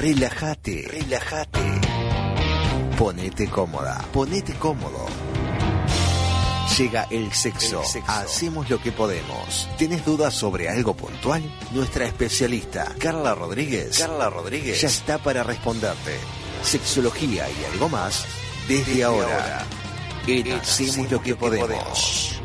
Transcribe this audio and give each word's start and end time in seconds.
Relájate, 0.00 0.88
relájate. 0.88 1.60
Ponete 2.96 3.46
cómoda, 3.48 4.02
ponete 4.10 4.54
cómodo. 4.54 5.04
Llega 6.78 7.06
el 7.10 7.30
sexo. 7.34 7.82
Hacemos 8.06 8.70
lo 8.70 8.80
que 8.80 8.92
podemos. 8.92 9.68
¿Tienes 9.76 10.02
dudas 10.06 10.32
sobre 10.32 10.70
algo 10.70 10.94
puntual? 10.94 11.42
Nuestra 11.72 12.06
especialista, 12.06 12.94
Carla 12.98 13.34
Rodríguez, 13.34 13.98
Carla 13.98 14.30
Rodríguez, 14.30 14.80
ya 14.80 14.88
está 14.88 15.18
para 15.18 15.42
responderte. 15.42 16.16
Sexología 16.62 17.46
y 17.50 17.64
algo 17.70 17.90
más 17.90 18.24
desde, 18.68 19.04
ahora. 19.04 19.66
En 20.26 20.50
Hacemos 20.52 21.12
lo 21.12 21.20
que 21.20 21.36
podemos. 21.36 22.39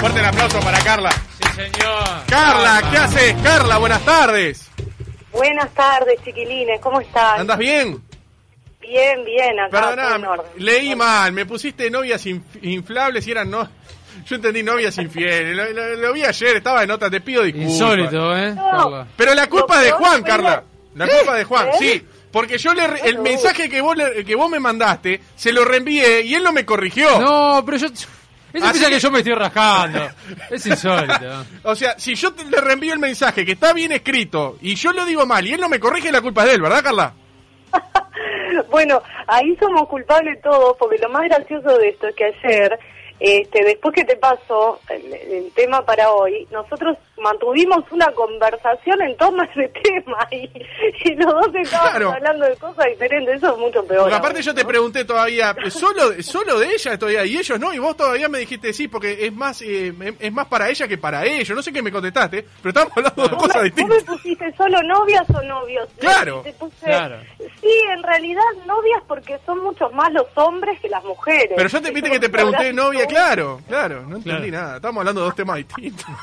Fuerte 0.00 0.18
el 0.20 0.24
aplauso 0.24 0.60
para 0.60 0.78
Carla. 0.80 1.10
Sí, 1.10 1.48
señor. 1.54 2.04
Carla, 2.28 2.82
¿qué 2.90 2.96
haces? 2.96 3.34
Carla, 3.42 3.78
buenas 3.78 4.02
tardes. 4.04 4.70
Buenas 5.32 5.70
tardes, 5.74 6.18
chiquilines, 6.24 6.80
¿cómo 6.80 7.00
están? 7.00 7.40
¿Andas 7.40 7.58
bien? 7.58 8.02
Bien, 8.80 9.24
bien, 9.24 9.60
acá 9.60 9.90
en 9.90 9.96
Perdona, 9.96 10.42
leí 10.56 10.96
mal, 10.96 11.32
me 11.32 11.46
pusiste 11.46 11.88
novias 11.90 12.24
inf- 12.26 12.42
inflables 12.62 13.26
y 13.26 13.30
eran 13.30 13.50
no. 13.50 13.68
Yo 14.26 14.36
entendí 14.36 14.62
novias 14.62 14.96
infieles. 14.98 15.54
Lo, 15.54 15.70
lo- 15.70 15.96
lo 15.96 16.12
vi 16.12 16.24
ayer, 16.24 16.56
estaba 16.56 16.80
de 16.80 16.86
nota, 16.88 17.08
te 17.10 17.20
pido 17.20 17.42
disculpas. 17.44 17.70
Insólito, 17.72 18.36
¿eh? 18.36 18.52
No. 18.54 19.06
Pero 19.16 19.34
la 19.34 19.48
culpa 19.48 19.78
es 19.78 19.84
de 19.84 19.90
Juan, 19.92 20.22
Carla. 20.22 20.64
La 20.96 21.06
culpa 21.06 21.36
de 21.36 21.44
Juan, 21.44 21.68
¿Eh? 21.68 21.72
sí. 21.78 22.06
Porque 22.32 22.58
yo 22.58 22.74
le 22.74 22.86
re- 22.86 23.00
el 23.04 23.18
mensaje 23.18 23.68
que 23.68 23.80
vos, 23.80 23.96
le- 23.96 24.24
que 24.24 24.34
vos 24.34 24.50
me 24.50 24.58
mandaste, 24.60 25.20
se 25.36 25.52
lo 25.52 25.64
reenvié 25.64 26.22
y 26.22 26.34
él 26.34 26.42
no 26.42 26.52
me 26.52 26.64
corrigió. 26.64 27.20
No, 27.20 27.62
pero 27.64 27.76
yo. 27.76 27.88
Eso 28.52 28.64
Así 28.66 28.72
piensa 28.72 28.88
que- 28.88 28.94
que 28.94 29.00
yo 29.00 29.10
me 29.10 29.18
estoy 29.18 29.34
rascando. 29.34 30.08
Es 30.50 30.66
insólito. 30.66 31.44
O 31.64 31.74
sea, 31.74 31.98
si 31.98 32.14
yo 32.14 32.32
te- 32.32 32.44
le 32.44 32.60
reenvío 32.60 32.92
el 32.92 32.98
mensaje 32.98 33.44
que 33.44 33.52
está 33.52 33.72
bien 33.72 33.92
escrito 33.92 34.56
y 34.60 34.74
yo 34.74 34.92
lo 34.92 35.04
digo 35.04 35.24
mal 35.26 35.46
y 35.46 35.52
él 35.52 35.60
no 35.60 35.68
me 35.68 35.78
corrige, 35.80 36.10
la 36.12 36.20
culpa 36.20 36.42
es 36.42 36.48
de 36.48 36.54
él, 36.54 36.62
¿verdad, 36.62 36.82
Carla? 36.82 37.12
Bueno, 38.70 39.00
ahí 39.28 39.56
somos 39.60 39.88
culpables 39.88 40.40
todos, 40.42 40.76
porque 40.78 40.98
lo 40.98 41.08
más 41.08 41.22
gracioso 41.24 41.78
de 41.78 41.90
esto 41.90 42.08
es 42.08 42.16
que 42.16 42.24
ayer, 42.24 42.78
este, 43.20 43.64
después 43.64 43.94
que 43.94 44.04
te 44.04 44.16
pasó 44.16 44.80
el, 44.88 45.12
el 45.12 45.52
tema 45.52 45.84
para 45.84 46.10
hoy, 46.12 46.46
nosotros 46.50 46.96
mantuvimos 47.18 47.84
una 47.90 48.10
conversación 48.12 49.02
en 49.02 49.14
torno 49.18 49.42
a 49.42 49.44
ese 49.44 49.68
tema 49.84 50.26
y, 50.30 50.48
y 51.04 51.14
los 51.16 51.26
dos 51.32 51.54
estábamos 51.54 51.90
Claro. 51.90 52.12
hablando 52.12 52.46
de 52.46 52.56
cosas 52.56 52.86
diferentes, 52.86 53.36
eso 53.36 53.52
es 53.52 53.58
mucho 53.58 53.84
peor. 53.84 54.02
Porque 54.02 54.14
aparte 54.16 54.42
yo 54.42 54.54
te 54.54 54.64
pregunté 54.64 55.04
todavía, 55.04 55.54
solo, 55.70 56.22
solo 56.22 56.58
de 56.58 56.68
ella 56.72 56.98
todavía, 56.98 57.24
y 57.26 57.36
ellos 57.36 57.60
no, 57.60 57.74
y 57.74 57.78
vos 57.78 57.96
todavía 57.96 58.28
me 58.28 58.38
dijiste 58.38 58.72
sí, 58.72 58.88
porque 58.88 59.26
es 59.26 59.32
más 59.32 59.60
eh, 59.62 59.92
es 60.18 60.32
más 60.32 60.46
para 60.48 60.70
ella 60.70 60.88
que 60.88 60.96
para 60.98 61.24
ellos. 61.26 61.50
No 61.50 61.62
sé 61.62 61.72
qué 61.72 61.82
me 61.82 61.92
contestaste, 61.92 62.44
pero 62.62 62.70
estamos 62.70 62.92
hablando 62.96 63.22
de 63.28 63.36
cosas 63.36 63.62
me, 63.62 63.70
vos 63.70 63.76
me 63.78 63.84
distintas. 63.84 64.04
pusiste 64.04 64.52
solo 64.56 64.82
novias 64.82 65.24
o 65.30 65.42
novios. 65.42 65.88
Claro. 65.98 66.40
Y 66.40 66.44
te 66.44 66.54
puse- 66.58 66.86
Claro. 66.86 67.16
Sí, 67.38 67.82
en 67.92 68.02
realidad 68.02 68.42
novias 68.66 69.02
porque 69.06 69.38
son 69.44 69.58
muchos 69.62 69.92
más 69.92 70.10
los 70.12 70.26
hombres 70.36 70.80
que 70.80 70.88
las 70.88 71.04
mujeres. 71.04 71.52
Pero 71.54 71.68
yo 71.68 71.82
te 71.82 71.90
viste 71.90 72.10
que 72.10 72.18
te 72.20 72.28
pregunté 72.30 72.72
novia, 72.72 73.06
claro, 73.10 73.60
claro, 73.68 74.02
no 74.06 74.16
entendí 74.16 74.48
Claro. 74.50 74.64
nada. 74.64 74.76
Estamos 74.76 75.00
hablando 75.00 75.20
de 75.20 75.26
dos 75.26 75.34
temas 75.36 75.56
distintos. 75.56 76.06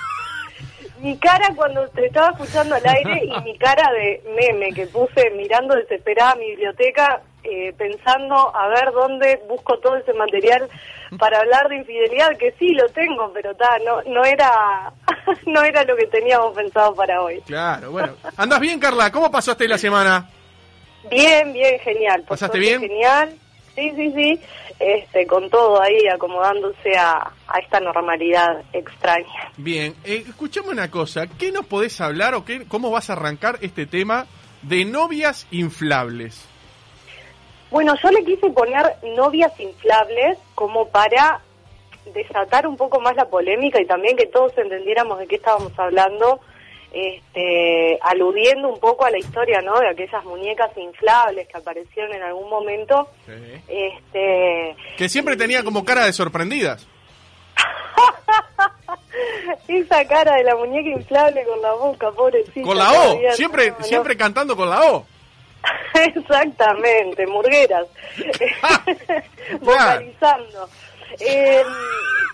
Mi 1.00 1.16
cara 1.20 1.54
cuando 1.56 1.88
te 1.90 2.08
estaba 2.08 2.32
escuchando 2.32 2.74
al 2.74 2.82
aire 2.88 3.22
y 3.24 3.42
mi 3.44 3.56
cara 3.60 3.88
de 3.94 4.20
meme 4.36 4.74
que 4.74 4.88
puse 4.88 5.30
mirando 5.36 5.76
desesperada 5.76 6.34
mi 6.38 6.48
biblioteca, 6.50 7.22
eh, 7.44 7.72
pensando 7.78 8.36
a 8.56 8.68
ver 8.70 8.92
dónde 8.92 9.40
busco 9.48 9.78
todo 9.78 9.96
ese 9.98 10.12
material 10.14 10.68
para 11.20 11.38
hablar 11.42 11.70
de 11.70 11.76
infidelidad, 11.78 12.36
que 12.40 12.52
sí 12.58 12.70
lo 12.74 12.90
tengo, 12.90 13.32
pero 13.32 13.54
ta, 13.56 13.78
no, 13.86 14.02
no 14.12 14.26
era 14.26 14.92
no 15.46 15.62
era 15.62 15.84
lo 15.84 15.96
que 15.96 16.08
teníamos 16.08 16.56
pensado 16.56 16.96
para 16.96 17.22
hoy. 17.22 17.42
Claro, 17.46 17.92
bueno. 17.92 18.14
¿Andás 18.36 18.60
bien, 18.60 18.80
Carla? 18.80 19.12
¿Cómo 19.12 19.30
pasaste 19.30 19.68
la 19.68 19.78
semana? 19.78 20.28
Bien, 21.12 21.54
bien, 21.54 21.80
genial. 21.80 22.22
por 22.22 22.30
¿Pasaste 22.30 22.58
bien? 22.58 22.82
Genial. 22.82 23.36
Sí, 23.76 23.92
sí, 23.96 24.12
sí. 24.16 24.42
Este, 24.80 25.26
con 25.26 25.50
todo 25.50 25.82
ahí 25.82 26.08
acomodándose 26.08 26.96
a, 26.96 27.32
a 27.48 27.60
esta 27.60 27.80
normalidad 27.80 28.64
extraña. 28.74 29.52
Bien, 29.58 29.96
eh, 30.04 30.24
escuchame 30.28 30.70
una 30.70 30.92
cosa, 30.92 31.26
¿qué 31.26 31.52
nos 31.52 31.66
podés 31.66 32.00
hablar 32.00 32.36
o 32.36 32.46
qué, 32.46 32.68
cómo 32.68 32.92
vas 32.92 33.10
a 33.10 33.14
arrancar 33.14 33.58
este 33.62 33.88
tema 33.88 34.28
de 34.62 34.86
novias 34.86 35.48
inflables? 35.50 36.48
Bueno, 37.72 37.96
yo 38.02 38.10
le 38.12 38.24
quise 38.24 38.50
poner 38.52 38.86
novias 39.16 39.60
inflables 39.60 40.38
como 40.56 40.88
para 40.90 41.42
desatar 42.14 42.68
un 42.68 42.78
poco 42.78 43.02
más 43.02 43.16
la 43.16 43.30
polémica 43.30 43.82
y 43.82 43.86
también 43.86 44.16
que 44.16 44.28
todos 44.28 44.58
entendiéramos 44.58 45.20
de 45.20 45.28
qué 45.28 45.36
estábamos 45.36 45.78
hablando, 45.78 46.40
este, 46.92 48.00
aludiendo 48.02 48.70
un 48.70 48.80
poco 48.80 49.06
a 49.06 49.12
la 49.12 49.18
historia, 49.18 49.62
¿no? 49.62 49.80
De 49.80 49.90
aquellas 49.90 50.24
muñecas 50.26 50.76
inflables 50.78 51.48
que 51.48 51.58
aparecieron 51.58 52.14
en 52.14 52.24
algún 52.24 52.50
momento. 52.50 53.10
Este, 53.68 54.76
Que 54.98 55.10
siempre 55.10 55.36
tenía 55.36 55.64
como 55.64 55.86
cara 55.86 56.06
de 56.06 56.14
sorprendidas. 56.14 56.88
esa 59.68 60.06
cara 60.06 60.36
de 60.36 60.44
la 60.44 60.56
muñeca 60.56 60.90
inflable 60.90 61.44
con 61.46 61.62
la 61.62 61.74
boca, 61.74 62.12
pobrecita. 62.12 62.62
Con 62.62 62.78
la 62.78 62.92
O, 62.92 63.20
siempre, 63.34 63.72
no, 63.72 63.80
no. 63.80 63.86
siempre 63.86 64.18
cantando 64.18 64.56
con 64.56 64.70
la 64.70 64.82
O. 64.92 65.06
Exactamente, 65.94 67.26
murgueras. 67.28 67.88
Vocalizando. 69.62 70.70
Eh, 71.20 71.64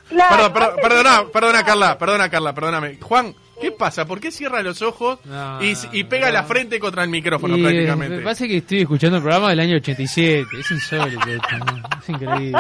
claro, 0.10 0.54
Perdón, 0.54 0.76
perdona, 0.82 1.26
perdona 1.32 1.66
Carla, 1.66 1.98
perdona 1.98 2.30
Carla, 2.30 2.54
perdóname. 2.54 2.98
Juan, 3.02 3.34
¿qué 3.64 3.72
pasa? 3.72 4.06
¿Por 4.06 4.20
qué 4.20 4.32
cierra 4.32 4.62
los 4.62 4.82
ojos 4.82 5.20
No, 5.26 5.64
y, 5.64 5.74
y 5.92 6.04
pega 6.04 6.28
no. 6.28 6.34
la 6.34 6.44
frente 6.44 6.80
contra 6.80 7.04
el 7.04 7.10
micrófono 7.10 7.56
Y, 7.58 7.62
eh, 7.62 7.64
prácticamente? 7.64 8.18
Me 8.18 8.24
parece 8.24 8.48
que 8.48 8.58
estoy 8.58 8.82
escuchando 8.82 9.18
el 9.18 9.24
programa 9.24 9.50
del 9.50 9.60
año 9.62 9.76
87. 9.78 10.46
Es 10.60 10.72
insólito 10.72 11.28
esto, 11.30 11.58
¿no? 11.66 11.82
Es 12.02 12.10
increíble. 12.10 12.58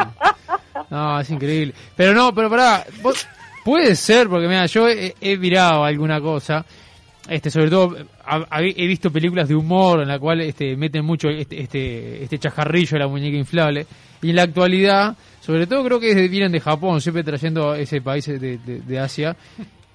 No, 0.89 1.19
es 1.19 1.29
increíble. 1.29 1.73
Pero 1.95 2.13
no, 2.13 2.33
pero 2.33 2.49
pará. 2.49 2.85
vos- 3.01 3.27
puede 3.63 3.95
ser, 3.95 4.27
porque 4.27 4.47
mira, 4.47 4.65
yo 4.65 4.87
he, 4.89 5.15
he 5.21 5.37
mirado 5.37 5.83
alguna 5.83 6.19
cosa. 6.19 6.65
Este, 7.29 7.49
sobre 7.49 7.69
todo, 7.69 7.95
he 8.51 8.85
visto 8.87 9.09
películas 9.09 9.47
de 9.47 9.55
humor 9.55 10.01
en 10.01 10.09
la 10.09 10.19
cual 10.19 10.41
este, 10.41 10.75
meten 10.75 11.05
mucho 11.05 11.29
este, 11.29 11.61
este, 11.61 12.21
este 12.23 12.37
chajarrillo 12.37 12.91
de 12.95 12.99
la 12.99 13.07
muñeca 13.07 13.37
inflable. 13.37 13.87
Y 14.21 14.31
en 14.31 14.35
la 14.35 14.43
actualidad, 14.43 15.15
sobre 15.39 15.65
todo 15.65 15.83
creo 15.85 15.99
que 16.01 16.13
vienen 16.27 16.51
de 16.51 16.59
Japón, 16.59 16.99
siempre 16.99 17.23
trayendo 17.23 17.75
ese 17.75 18.01
país 18.01 18.25
de, 18.25 18.39
de- 18.39 18.57
de 18.81 18.99
Asia, 18.99 19.37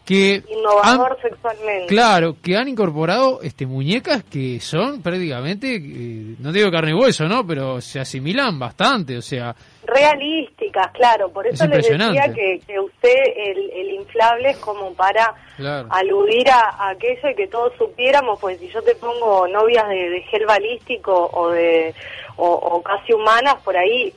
que 0.08 0.42
Innovador 0.50 1.12
han- 1.12 1.22
sexualmente. 1.30 1.86
Claro, 1.88 2.36
que 2.42 2.56
han 2.56 2.66
incorporado 2.69 3.41
este 3.42 3.66
muñecas 3.66 4.24
que 4.24 4.58
son 4.60 5.02
prácticamente, 5.02 5.76
eh, 5.76 6.34
no 6.38 6.50
digo 6.50 6.70
carne 6.70 6.92
y 6.92 6.94
hueso, 6.94 7.24
¿no? 7.28 7.46
Pero 7.46 7.80
se 7.82 8.00
asimilan 8.00 8.58
bastante, 8.58 9.18
o 9.18 9.22
sea, 9.22 9.54
Realísticas, 9.84 10.92
claro. 10.92 11.30
Por 11.30 11.47
Es 11.47 11.54
eso 11.54 11.66
les 11.66 11.86
decía 11.88 12.32
que, 12.34 12.60
que 12.66 12.78
usted 12.78 13.14
el, 13.36 13.70
el 13.70 13.91
inflable 13.94 14.50
es 14.50 14.56
como 14.58 14.92
para 14.94 15.34
Claro. 15.56 15.88
aludir 15.91 16.48
a, 16.50 16.60
a 16.78 16.91
aquello 16.91 17.28
y 17.30 17.34
que 17.34 17.48
todos 17.48 17.72
supiéramos, 17.78 18.38
pues 18.41 18.58
si 18.60 18.68
yo 18.68 18.80
te 18.82 18.94
pongo 18.94 19.47
novias 19.48 19.88
de, 19.88 20.08
de 20.10 20.22
gel 20.22 20.47
balístico 20.47 21.30
o 21.32 21.50
de 21.50 21.94
o, 22.36 22.47
o 22.48 22.82
casi 22.82 23.12
humanas 23.12 23.56
por 23.64 23.76
ahí 23.76 24.12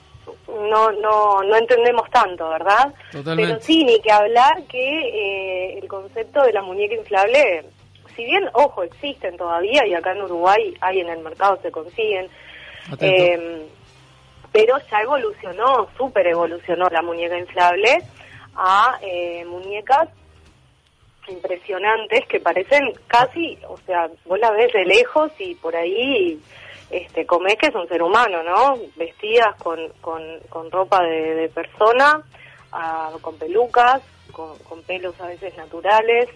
no 0.69 0.91
no 0.91 1.41
no 1.43 1.55
entendemos 1.55 2.09
tanto, 2.09 2.49
¿verdad? 2.49 2.93
Totalmente. 3.11 3.53
Pero 3.53 3.63
sí, 3.63 3.83
ni 3.83 3.99
que 4.01 4.11
hablar 4.11 4.63
que 4.63 4.79
eh, 4.79 5.79
el 5.79 5.87
concepto 5.87 6.43
de 6.43 6.53
la 6.53 6.61
muñeca 6.61 6.95
inflable, 6.95 7.65
si 8.15 8.25
bien, 8.25 8.49
ojo, 8.53 8.83
existen 8.83 9.37
todavía 9.37 9.85
y 9.85 9.93
acá 9.93 10.11
en 10.11 10.23
Uruguay 10.23 10.73
hay 10.81 10.99
en 10.99 11.09
el 11.09 11.19
mercado, 11.19 11.59
se 11.61 11.71
consiguen, 11.71 12.27
eh, 12.99 13.67
pero 14.51 14.77
ya 14.89 15.01
evolucionó, 15.01 15.87
súper 15.97 16.27
evolucionó 16.27 16.87
la 16.89 17.01
muñeca 17.01 17.37
inflable 17.37 17.99
a 18.55 18.99
eh, 19.01 19.45
muñecas 19.45 20.09
impresionantes 21.27 22.25
que 22.27 22.39
parecen 22.39 22.93
casi, 23.07 23.57
o 23.67 23.77
sea, 23.85 24.09
vos 24.25 24.39
la 24.39 24.51
ves 24.51 24.73
de 24.73 24.85
lejos 24.85 25.31
y 25.39 25.55
por 25.55 25.75
ahí 25.75 26.39
este, 26.91 27.25
comés 27.25 27.55
que 27.57 27.67
es 27.67 27.75
un 27.75 27.87
ser 27.87 28.01
humano, 28.03 28.43
¿no? 28.43 28.75
Vestidas 28.95 29.55
con, 29.61 29.79
con, 30.01 30.21
con 30.49 30.69
ropa 30.71 31.01
de, 31.03 31.35
de 31.35 31.49
persona, 31.49 32.21
ah, 32.71 33.11
con 33.21 33.37
pelucas, 33.37 34.01
con, 34.31 34.57
con 34.59 34.81
pelos 34.83 35.19
a 35.21 35.27
veces 35.27 35.55
naturales. 35.57 36.27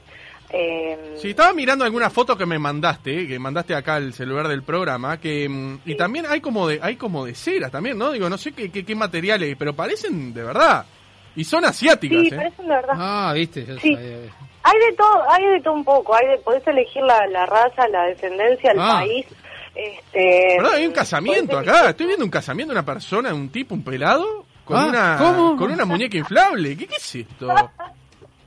Eh, 0.51 1.15
Sí, 1.17 1.31
estaba 1.31 1.53
mirando 1.53 1.85
algunas 1.85 2.13
fotos 2.13 2.37
que 2.37 2.45
me 2.45 2.59
mandaste, 2.59 3.27
que 3.27 3.39
mandaste 3.39 3.73
acá 3.73 3.95
al 3.95 4.13
celular 4.13 4.47
del 4.47 4.63
programa, 4.63 5.19
que 5.19 5.49
mm, 5.49 5.79
y 5.85 5.95
también 5.95 6.25
hay 6.29 6.39
como 6.39 6.67
de 6.67 6.79
hay 6.81 6.95
como 6.97 7.25
de 7.25 7.33
cera 7.35 7.69
también, 7.69 7.97
¿no? 7.97 8.11
Digo, 8.11 8.29
no 8.29 8.37
sé 8.37 8.53
qué, 8.53 8.71
qué, 8.71 8.85
qué 8.85 8.95
materiales, 8.95 9.55
pero 9.57 9.73
parecen 9.73 10.33
de 10.33 10.43
verdad. 10.43 10.85
Y 11.35 11.43
son 11.43 11.65
asiáticas, 11.65 12.19
sí, 12.21 12.27
¿eh? 12.27 12.35
parecen 12.37 12.67
de 12.67 12.75
verdad. 12.75 12.95
Ah, 12.97 13.31
viste, 13.35 13.65
ya 13.65 13.73
Sí. 13.79 13.93
sabía. 13.95 14.17
Hay 14.67 14.79
de 14.79 14.93
todo, 14.97 15.29
hay 15.29 15.45
de 15.45 15.61
todo 15.61 15.73
un 15.73 15.83
poco, 15.83 16.15
hay 16.15 16.27
de, 16.27 16.37
podés 16.37 16.65
elegir 16.67 17.01
la, 17.03 17.25
la 17.27 17.45
raza, 17.45 17.87
la 17.89 18.03
descendencia, 18.05 18.71
el 18.71 18.79
Ah. 18.79 18.99
país. 19.01 19.25
Este, 19.75 20.55
¿Verdad? 20.57 20.73
Hay 20.75 20.85
un 20.87 20.93
casamiento 20.93 21.57
acá. 21.59 21.89
Estoy 21.89 22.07
viendo 22.07 22.23
un 22.25 22.31
casamiento 22.31 22.73
de 22.73 22.79
una 22.79 22.85
persona, 22.85 23.33
un 23.33 23.49
tipo, 23.49 23.75
un 23.75 23.83
pelado, 23.83 24.45
con 24.63 24.77
Ah, 24.77 24.85
una 24.87 25.17
¿cómo? 25.19 25.57
con 25.57 25.71
una 25.71 25.85
muñeca 25.85 26.17
inflable. 26.17 26.77
¿Qué, 26.77 26.87
qué 26.87 26.95
es 26.95 27.15
esto? 27.15 27.53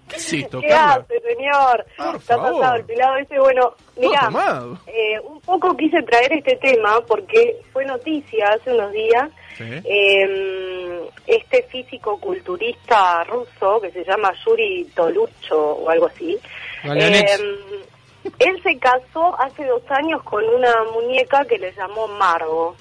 ¿Qué 0.08 0.16
es 0.16 0.32
esto, 0.32 0.60
¿Qué 0.62 0.68
Carla? 0.68 0.94
hace, 1.04 1.20
señor? 1.20 1.86
Por 1.98 2.16
Está 2.16 2.36
favor. 2.38 2.52
pasado 2.60 2.76
el 2.76 2.84
pelado 2.86 3.16
ese. 3.18 3.38
Bueno, 3.38 3.74
mira, 3.98 4.30
eh, 4.86 5.20
un 5.22 5.38
poco 5.42 5.76
quise 5.76 6.02
traer 6.02 6.32
este 6.32 6.56
tema 6.56 6.98
porque 7.06 7.58
fue 7.74 7.84
noticia 7.84 8.48
hace 8.54 8.72
unos 8.72 8.90
días. 8.92 9.28
Sí. 9.58 9.64
Eh, 9.84 11.10
este 11.26 11.62
físico-culturista 11.64 13.24
ruso 13.24 13.80
que 13.82 13.90
se 13.90 14.04
llama 14.04 14.32
Yuri 14.46 14.84
Tolucho 14.94 15.58
o 15.60 15.90
algo 15.90 16.06
así. 16.06 16.38
Eh, 16.84 17.26
él 18.38 18.62
se 18.62 18.78
casó 18.78 19.38
hace 19.40 19.64
dos 19.66 19.82
años 19.90 20.22
con 20.22 20.44
una 20.44 20.72
muñeca 20.92 21.44
que 21.44 21.58
le 21.58 21.72
llamó 21.74 22.08
Margo. 22.08 22.76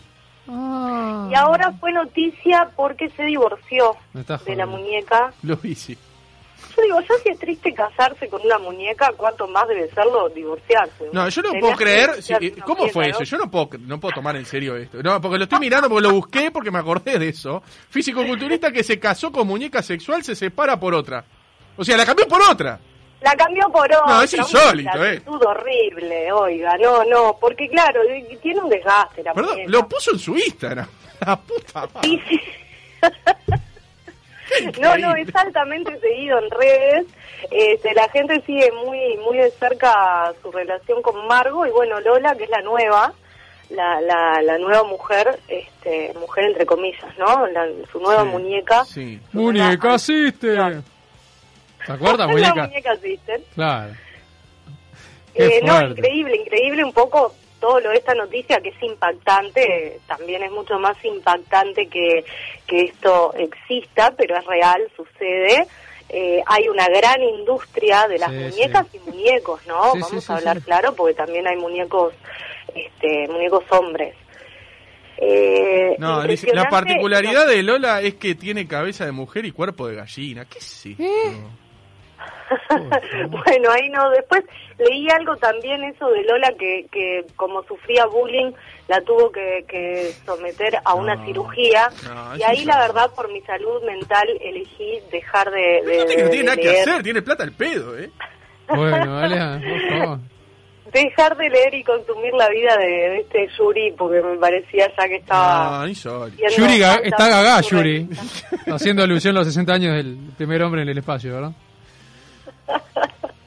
Ah. 0.47 1.27
Y 1.31 1.35
ahora 1.35 1.71
fue 1.79 1.91
noticia 1.91 2.69
porque 2.75 3.09
se 3.09 3.23
divorció 3.23 3.95
de 4.45 4.55
la 4.55 4.65
muñeca. 4.65 5.33
Lo 5.43 5.57
vi, 5.57 5.75
sí. 5.75 5.97
Yo 6.75 6.83
digo, 6.83 6.99
ya 7.01 7.15
si 7.23 7.29
es 7.29 7.39
triste 7.39 7.73
casarse 7.73 8.29
con 8.29 8.41
una 8.45 8.59
muñeca, 8.59 9.11
¿cuánto 9.17 9.47
más 9.47 9.67
debe 9.67 9.89
serlo 9.89 10.29
divorciarse? 10.29 11.09
No, 11.11 11.27
yo 11.27 11.41
no 11.41 11.51
puedo 11.59 11.75
creer. 11.75 12.21
si- 12.21 12.33
una 12.33 12.63
¿Cómo 12.65 12.77
muñeca, 12.81 12.93
fue 12.93 13.03
¿no? 13.07 13.09
eso? 13.15 13.23
Yo 13.23 13.37
no 13.39 13.49
puedo, 13.51 13.69
no 13.79 13.99
puedo 13.99 14.13
tomar 14.15 14.35
en 14.35 14.45
serio 14.45 14.75
esto. 14.77 15.01
No, 15.01 15.19
porque 15.19 15.37
lo 15.39 15.43
estoy 15.45 15.59
mirando, 15.59 15.89
porque 15.89 16.07
lo 16.07 16.13
busqué, 16.13 16.51
porque 16.51 16.69
me 16.71 16.77
acordé 16.79 17.17
de 17.17 17.29
eso. 17.29 17.61
Físico-culturista 17.89 18.71
que 18.71 18.83
se 18.83 18.99
casó 18.99 19.31
con 19.31 19.47
muñeca 19.47 19.81
sexual 19.81 20.23
se 20.23 20.35
separa 20.35 20.79
por 20.79 20.93
otra. 20.93 21.23
O 21.75 21.83
sea, 21.83 21.97
la 21.97 22.05
cambió 22.05 22.27
por 22.27 22.41
otra. 22.43 22.79
La 23.21 23.35
cambió 23.35 23.67
por 23.71 23.85
otra. 23.91 24.05
No, 24.05 24.21
es 24.21 24.33
insólito, 24.33 25.03
eh. 25.03 25.13
actitud 25.17 25.43
horrible, 25.43 26.31
oiga, 26.31 26.77
no, 26.79 27.03
no, 27.05 27.37
porque 27.39 27.67
claro, 27.67 28.01
tiene 28.41 28.59
un 28.61 28.69
desgaste 28.69 29.23
la 29.23 29.33
Perdón, 29.33 29.53
muñeca. 29.53 29.71
lo 29.71 29.87
puso 29.87 30.11
en 30.11 30.19
su 30.19 30.37
Instagram. 30.37 30.87
La 31.25 31.35
puta 31.35 31.87
madre. 31.93 32.09
Sí, 32.09 32.21
sí. 32.29 32.41
No, 34.81 34.97
no, 34.97 35.13
es 35.15 35.35
altamente 35.35 35.99
seguido 35.99 36.39
en 36.39 36.49
redes. 36.51 37.05
Este, 37.51 37.93
la 37.93 38.07
gente 38.09 38.41
sigue 38.45 38.71
muy 38.71 39.17
muy 39.17 39.37
de 39.37 39.51
cerca 39.51 40.31
su 40.41 40.51
relación 40.51 41.01
con 41.01 41.27
Margo 41.27 41.65
y 41.65 41.69
bueno, 41.71 41.99
Lola, 41.99 42.33
que 42.35 42.45
es 42.45 42.49
la 42.49 42.61
nueva, 42.61 43.13
la, 43.69 43.99
la, 44.01 44.41
la 44.41 44.57
nueva 44.57 44.83
mujer, 44.85 45.37
este, 45.49 46.13
mujer 46.17 46.45
entre 46.45 46.65
comillas, 46.65 47.17
¿no? 47.17 47.45
La- 47.47 47.67
su 47.91 47.99
nueva 47.99 48.23
Sí, 48.23 48.29
muñeca. 48.29 48.85
Sí. 48.85 49.19
Muñeca, 49.33 49.95
asiste. 49.95 50.55
¿Te 51.87 51.93
acuerdas, 51.93 52.19
la 52.27 52.27
muñeca? 52.27 52.67
muñeca 52.67 52.95
Sister. 52.97 53.41
Claro. 53.55 53.93
Eh, 55.33 55.61
no, 55.63 55.81
increíble, 55.89 56.35
increíble 56.37 56.83
un 56.83 56.93
poco 56.93 57.33
todo 57.59 57.79
lo 57.79 57.89
de 57.89 57.97
esta 57.97 58.13
noticia 58.13 58.59
que 58.61 58.69
es 58.69 58.83
impactante, 58.83 59.99
también 60.07 60.43
es 60.43 60.51
mucho 60.51 60.77
más 60.79 60.97
impactante 61.03 61.87
que, 61.87 62.23
que 62.67 62.81
esto 62.85 63.33
exista, 63.35 64.13
pero 64.15 64.37
es 64.37 64.45
real, 64.45 64.81
sucede. 64.95 65.67
Eh, 66.09 66.41
hay 66.45 66.67
una 66.69 66.87
gran 66.87 67.21
industria 67.21 68.07
de 68.07 68.17
las 68.17 68.31
Sí, 68.31 68.37
muñecas 68.37 68.85
y 68.93 68.99
muñecos, 68.99 69.59
¿no? 69.67 69.91
Sí, 69.93 69.99
Vamos 70.01 70.29
a 70.29 70.35
hablar 70.37 70.61
claro 70.61 70.93
porque 70.95 71.13
también 71.15 71.47
hay 71.47 71.57
muñecos, 71.57 72.13
este, 72.73 73.27
muñecos 73.27 73.63
hombres. 73.71 74.15
Eh, 75.17 75.95
No, 75.97 76.23
la 76.53 76.69
particularidad 76.69 77.47
de 77.47 77.63
Lola 77.63 78.01
es 78.01 78.15
que 78.15 78.35
tiene 78.35 78.67
cabeza 78.67 79.05
de 79.05 79.11
mujer 79.11 79.45
y 79.45 79.51
cuerpo 79.51 79.87
de 79.87 79.95
gallina. 79.95 80.45
¿Qué 80.45 80.59
es 80.59 80.85
esto? 80.85 81.03
bueno, 83.29 83.71
ahí 83.71 83.89
no. 83.89 84.09
Después 84.11 84.43
leí 84.77 85.07
algo 85.09 85.35
también 85.37 85.83
eso 85.83 86.09
de 86.09 86.23
Lola 86.23 86.53
que, 86.57 86.85
que 86.91 87.25
como 87.35 87.63
sufría 87.63 88.05
bullying 88.05 88.51
la 88.87 89.01
tuvo 89.01 89.31
que, 89.31 89.65
que 89.67 90.13
someter 90.25 90.77
a 90.85 90.93
una 90.93 91.15
No, 91.15 91.25
cirugía 91.25 91.89
no, 92.05 92.37
y 92.37 92.43
ahí 92.43 92.63
la 92.63 92.79
verdad 92.79 93.09
por 93.15 93.31
mi 93.31 93.41
salud 93.41 93.83
mental 93.83 94.27
elegí 94.41 94.99
dejar 95.11 95.51
de, 95.51 95.81
de, 95.85 95.97
No 95.97 96.05
tiene, 96.05 96.15
de- 96.15 96.23
no 96.23 96.29
tiene 96.29 96.43
nada 96.45 96.55
que 96.57 96.63
leer. 96.63 96.89
hacer, 96.89 97.03
tiene 97.03 97.21
plata 97.21 97.43
al 97.43 97.51
pedo, 97.51 97.97
¿eh? 97.97 98.09
Bueno, 98.69 99.17
Alea, 99.17 99.59
por 99.67 99.99
favor. 99.99 100.19
dejar 100.93 101.35
de 101.37 101.49
leer 101.49 101.73
y 101.73 101.83
consumir 101.83 102.33
la 102.33 102.47
vida 102.49 102.77
de, 102.77 102.85
de 102.85 103.19
este 103.19 103.47
Yuri 103.57 103.91
porque 103.97 104.21
me 104.21 104.37
parecía 104.37 104.87
ya 104.97 105.07
que 105.07 105.15
estaba 105.15 105.85
No, 105.85 105.87
Yuri 105.87 106.79
ga- 106.79 107.01
está 107.03 107.27
gagá, 107.29 107.61
Yuri. 107.61 108.07
Haciendo 108.71 109.03
alusión 109.03 109.35
a 109.35 109.39
los 109.39 109.47
60 109.47 109.73
años 109.73 109.95
del 109.95 110.17
primer 110.37 110.61
hombre 110.63 110.81
en 110.83 110.89
el 110.89 110.97
espacio, 110.97 111.33
¿verdad? 111.33 111.51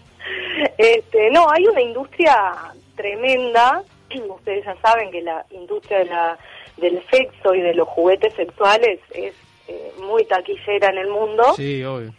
Este, 0.76 1.30
no, 1.30 1.50
hay 1.50 1.66
una 1.66 1.80
industria 1.80 2.54
tremenda. 2.96 3.82
Ustedes 4.28 4.64
ya 4.64 4.76
saben 4.82 5.10
que 5.10 5.22
la 5.22 5.44
industria 5.50 5.98
de 6.00 6.04
la, 6.06 6.38
del 6.76 7.02
sexo 7.10 7.54
y 7.54 7.60
de 7.60 7.74
los 7.74 7.88
juguetes 7.88 8.34
sexuales 8.34 9.00
es 9.12 9.34
eh, 9.68 9.92
muy 10.02 10.24
taquillera 10.24 10.88
en 10.88 10.98
el 10.98 11.08
mundo. 11.08 11.44
Sí, 11.56 11.84
obvio. 11.84 12.12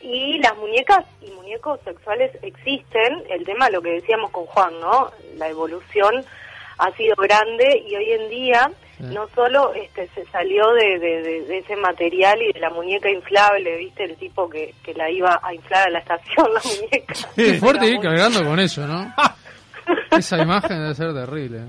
Y 0.00 0.38
las 0.38 0.56
muñecas 0.58 1.04
y 1.22 1.30
muñecos 1.30 1.80
sexuales 1.84 2.30
existen. 2.42 3.22
El 3.30 3.44
tema, 3.44 3.70
lo 3.70 3.80
que 3.80 3.92
decíamos 3.92 4.30
con 4.30 4.44
Juan, 4.46 4.78
¿no? 4.80 5.10
La 5.36 5.48
evolución 5.48 6.24
ha 6.78 6.90
sido 6.92 7.14
grande 7.16 7.82
y 7.86 7.94
hoy 7.96 8.12
en 8.12 8.28
día 8.30 8.70
Sí. 8.96 9.02
no 9.12 9.26
solo 9.34 9.74
este 9.74 10.06
se 10.14 10.24
salió 10.26 10.72
de, 10.72 11.00
de- 11.00 11.20
de- 11.22 11.44
de 11.46 11.58
ese 11.58 11.74
material 11.74 12.40
y 12.40 12.52
de 12.52 12.60
la 12.60 12.70
muñeca 12.70 13.10
inflable, 13.10 13.76
¿viste? 13.78 14.04
El 14.04 14.14
tipo 14.16 14.48
que, 14.48 14.72
que 14.84 14.94
la 14.94 15.10
iba 15.10 15.40
a 15.42 15.52
inflar 15.52 15.88
a 15.88 15.90
la 15.90 15.98
estación, 15.98 16.46
la 16.54 16.60
muñeca. 16.60 17.14
Qué 17.34 17.54
fuerte 17.54 17.86
ir 17.88 17.98
cargando 17.98 18.44
con 18.44 18.60
eso, 18.60 18.86
¿no? 18.86 19.12
Esa 20.16 20.38
imagen 20.38 20.80
debe 20.80 20.94
ser 20.94 21.12
terrible. 21.12 21.62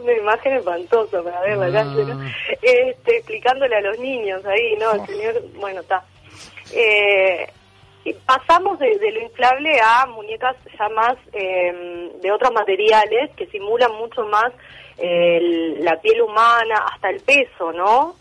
una 0.00 0.12
imagen 0.12 0.54
espantosa 0.56 1.22
para 1.22 1.40
ver 1.42 1.56
la 1.72 1.80
Ah. 1.82 1.84
¿no? 1.84 2.22
Este, 2.60 3.16
explicándole 3.18 3.76
a 3.76 3.80
los 3.82 3.98
niños 4.00 4.44
ahí, 4.44 4.74
¿no? 4.80 4.90
El 4.92 5.06
señor, 5.06 5.42
bueno, 5.60 5.80
está. 5.82 6.02
Eh, 6.74 7.46
pasamos 8.14 8.78
de, 8.78 8.98
de 8.98 9.12
lo 9.12 9.22
inflable 9.22 9.80
a 9.80 10.06
muñecas 10.06 10.56
ya 10.78 10.88
más 10.90 11.16
eh, 11.32 12.12
de 12.20 12.32
otros 12.32 12.52
materiales 12.52 13.30
que 13.36 13.46
simulan 13.46 13.92
mucho 13.96 14.24
más 14.26 14.52
eh, 14.98 15.76
la 15.80 16.00
piel 16.00 16.22
humana, 16.22 16.86
hasta 16.92 17.10
el 17.10 17.20
peso, 17.20 17.72
¿no? 17.72 18.16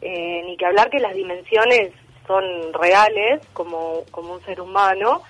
Eh, 0.00 0.42
ni 0.44 0.56
que 0.56 0.66
hablar 0.66 0.90
que 0.90 1.00
las 1.00 1.14
dimensiones 1.14 1.92
son 2.26 2.72
reales 2.74 3.40
como, 3.52 4.04
como 4.10 4.34
un 4.34 4.40
ser 4.42 4.60
humano 4.60 5.22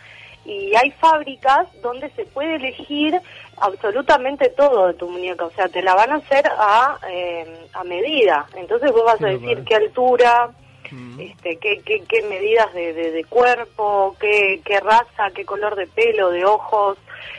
y 0.45 0.75
hay 0.75 0.91
fábricas 0.93 1.69
donde 1.83 2.11
se 2.11 2.25
puede 2.25 2.57
elegir 2.57 3.21
absolutamente 3.59 4.49
todo 4.51 4.89
de 4.89 4.95
tu 4.95 5.09
muñeca, 5.09 5.45
o 5.45 5.51
sea, 5.51 5.69
te 5.69 5.83
la 5.83 5.95
van 5.95 6.13
a 6.13 6.17
hacer 6.17 6.47
a, 6.47 6.99
eh, 7.11 7.67
a 7.73 7.85
medida. 7.85 8.47
Entonces 8.57 8.91
vos 8.91 9.05
vas 9.05 9.23
a 9.23 9.29
decir 9.29 9.63
qué 9.65 9.75
altura, 9.75 10.51
Mm. 10.91 11.21
este, 11.21 11.57
qué, 11.57 11.81
qué, 11.85 12.03
qué 12.09 12.23
medidas 12.23 12.73
de, 12.75 12.93
de, 12.93 13.11
de 13.13 13.25
cuerpo, 13.25 14.17
qué, 14.21 14.61
qué 14.65 14.81
raza, 14.81 15.31
qué 15.35 15.45
color 15.45 15.77
de 15.77 15.87
pelo, 15.87 16.31
de 16.31 16.45
ojos. 16.45 16.99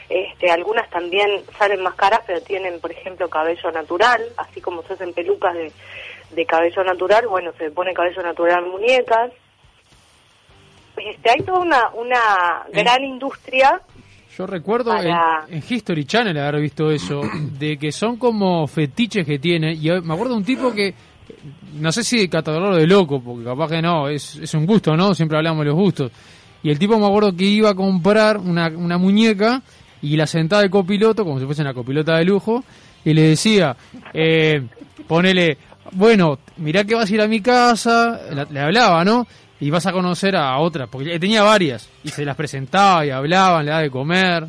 Este, 0.10 0.50
algunas 0.51 0.90
también 0.90 1.30
salen 1.57 1.81
más 1.83 1.94
caras, 1.95 2.21
pero 2.26 2.42
tienen, 2.42 2.80
por 2.80 2.92
ejemplo, 2.92 3.30
cabello 3.30 3.71
natural, 3.71 4.21
así 4.38 4.59
como 4.62 4.81
se 4.83 4.94
hacen 4.94 5.14
pelucas 5.14 5.54
de, 5.54 5.71
de 6.31 6.45
cabello 6.45 6.83
natural, 6.83 7.28
bueno, 7.28 7.52
se 7.57 7.69
pone 7.71 7.94
cabello 7.94 8.21
natural 8.23 8.64
en 8.66 8.71
muñecas. 8.71 9.31
Este, 10.97 11.30
hay 11.30 11.42
toda 11.44 11.59
una, 11.59 11.90
una 11.94 12.19
En- 12.73 12.83
gran 12.83 13.04
industria 13.04 13.81
Yo 14.38 14.45
recuerdo 14.47 14.92
Para- 14.92 15.45
en, 15.47 15.56
en 15.56 15.64
History 15.68 16.06
Channel 16.06 16.38
haber 16.38 16.62
visto 16.62 16.92
eso, 16.92 17.21
de 17.57 17.78
que 17.78 17.92
son 17.92 18.18
como 18.18 18.68
fetiches 18.68 19.26
que 19.26 19.40
tienen. 19.40 19.78
Y 19.81 19.90
me 20.02 20.14
acuerdo 20.14 20.33
de 20.33 20.38
un 20.40 20.45
tipo 20.45 20.73
que, 20.73 20.94
no 21.80 21.92
sé 21.92 22.04
si 22.04 22.28
catalogarlo 22.28 22.76
de 22.78 22.88
loco, 22.88 23.21
porque 23.21 23.44
capaz 23.45 23.69
que 23.69 23.81
no, 23.81 24.07
es, 24.09 24.36
es 24.36 24.54
un 24.54 24.66
gusto, 24.66 24.95
¿no? 24.98 25.14
Siempre 25.14 25.38
hablamos 25.38 25.62
de 25.62 25.66
los 25.71 25.76
gustos. 25.76 26.12
Y 26.64 26.69
el 26.69 26.78
tipo 26.80 27.00
me 27.00 27.06
acuerdo 27.06 27.36
que 27.36 27.45
iba 27.45 27.69
a 27.69 27.76
comprar 27.76 28.38
una, 28.38 28.68
una 28.68 28.98
muñeca 28.98 29.62
y 30.02 30.18
la 30.18 30.28
sentaba 30.28 30.62
de 30.62 30.69
copiloto, 30.69 31.24
como 31.24 31.40
si 31.40 31.45
fuese 31.45 31.62
una 31.62 31.74
copilota 31.74 32.18
de 32.18 32.26
lujo, 32.26 32.64
y 33.06 33.14
le 33.14 33.21
decía, 33.30 33.76
eh, 34.14 34.62
ponele, 35.07 35.57
bueno, 35.94 36.40
mirá 36.57 36.83
que 36.83 36.95
vas 36.95 37.09
a 37.09 37.14
ir 37.14 37.21
a 37.21 37.28
mi 37.28 37.42
casa, 37.42 38.19
la- 38.33 38.45
le 38.50 38.59
hablaba, 38.59 39.04
¿no? 39.06 39.26
Y 39.62 39.69
vas 39.69 39.86
a 39.86 39.92
conocer 39.92 40.36
a 40.36 40.57
otra, 40.59 40.88
porque 40.88 41.19
tenía 41.19 41.44
varias, 41.44 41.90
y 42.04 42.09
se 42.09 42.24
las 42.26 42.36
presentaba 42.36 43.06
y 43.06 43.09
hablaban, 43.09 43.66
le 43.66 43.71
daba 43.71 43.83
de 43.83 43.90
comer. 43.90 44.48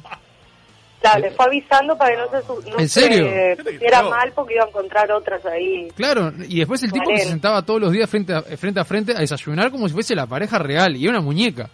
Claro, 1.01 1.21
le 1.21 1.31
fue 1.31 1.47
avisando 1.47 1.97
para 1.97 2.11
que 2.15 2.17
no 2.21 2.31
se, 2.31 2.47
su- 2.47 2.71
no 2.71 2.79
¿En 2.79 2.89
se 2.89 3.01
serio? 3.01 3.27
pusiera 3.65 4.03
No. 4.03 4.11
mal 4.11 4.33
porque 4.35 4.55
iba 4.55 4.65
a 4.65 4.69
encontrar 4.69 5.11
otras 5.13 5.45
ahí. 5.47 5.89
Claro, 5.97 6.31
y 6.47 6.59
después 6.59 6.83
el 6.83 6.93
tipo 6.93 7.09
que 7.09 7.19
se 7.21 7.29
sentaba 7.29 7.63
todos 7.63 7.81
los 7.81 7.91
días 7.93 8.09
frente 8.11 8.35
a, 8.35 8.43
frente 8.43 8.81
a 8.81 8.85
frente 8.85 9.13
a 9.17 9.21
desayunar 9.21 9.71
como 9.71 9.89
si 9.89 9.95
fuese 9.95 10.15
la 10.15 10.27
pareja 10.27 10.59
real, 10.59 10.95
y 10.97 11.05
era 11.05 11.13
una 11.13 11.23
muñeca. 11.23 11.71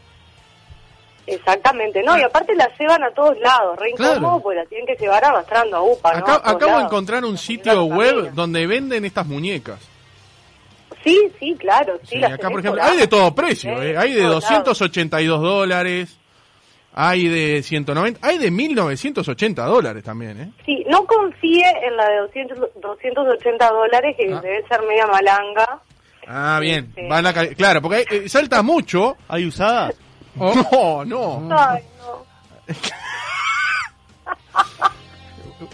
Exactamente, 1.27 2.05
no, 2.05 2.17
y 2.17 2.23
aparte 2.23 2.55
la 2.55 2.71
llevan 2.79 3.03
a 3.03 3.11
todos 3.11 3.37
lados, 3.41 3.77
re 3.81 3.91
Claro. 3.97 4.13
incómodo, 4.19 4.43
pues 4.45 4.57
la 4.59 4.65
tienen 4.67 4.87
que 4.87 4.95
llevar 4.95 5.25
arrastrando 5.25 5.77
a 5.79 5.83
UPA, 5.83 6.11
acabo 6.19 6.59
de 6.59 6.67
lados. 6.67 6.85
encontrar 6.85 7.25
un 7.25 7.37
sitio 7.37 7.83
web 7.85 8.31
donde 8.33 8.65
venden 8.69 9.05
estas 9.05 9.27
muñecas. 9.27 9.81
Sí, 11.03 11.21
sí, 11.41 11.57
claro, 11.59 11.99
sí, 12.05 12.11
Sí, 12.11 12.19
las 12.19 12.33
acá, 12.35 12.49
por 12.49 12.61
ejemplo, 12.61 12.81
hay 12.83 12.97
de 12.99 13.09
todo 13.09 13.35
precio. 13.35 13.71
Eh. 13.83 13.97
Hay 13.97 14.13
de 14.13 14.23
por 14.23 14.31
todos 14.31 14.45
282 14.49 15.41
dólares, 15.41 16.17
hay 16.99 17.29
de 17.29 17.63
190, 17.63 18.27
hay 18.27 18.39
de 18.39 18.51
1980 18.51 19.65
dólares 19.67 20.03
también. 20.03 20.41
¿eh? 20.41 20.51
Sí, 20.65 20.85
no 20.91 21.05
confíe 21.05 21.63
en 21.87 21.95
la 21.97 22.09
de 22.09 22.17
200, 22.23 22.59
280 22.81 23.71
dólares, 23.71 24.17
que 24.19 24.33
Ah. 24.33 24.41
debe 24.41 24.67
ser 24.67 24.81
media 24.89 25.07
malanga. 25.07 25.81
Ah, 26.27 26.59
bien. 26.61 26.87
Este. 26.89 27.07
Van 27.07 27.25
a 27.27 27.33
ca- 27.33 27.49
claro, 27.55 27.81
porque 27.83 28.05
eh, 28.11 28.29
salta 28.29 28.63
mucho. 28.63 29.17
¿Hay 29.29 29.47
usadas? 29.47 29.95
Oh, 30.39 31.05
No, 31.07 31.41
no. 31.49 31.57
Ay, 31.59 31.83
no. 31.99 32.27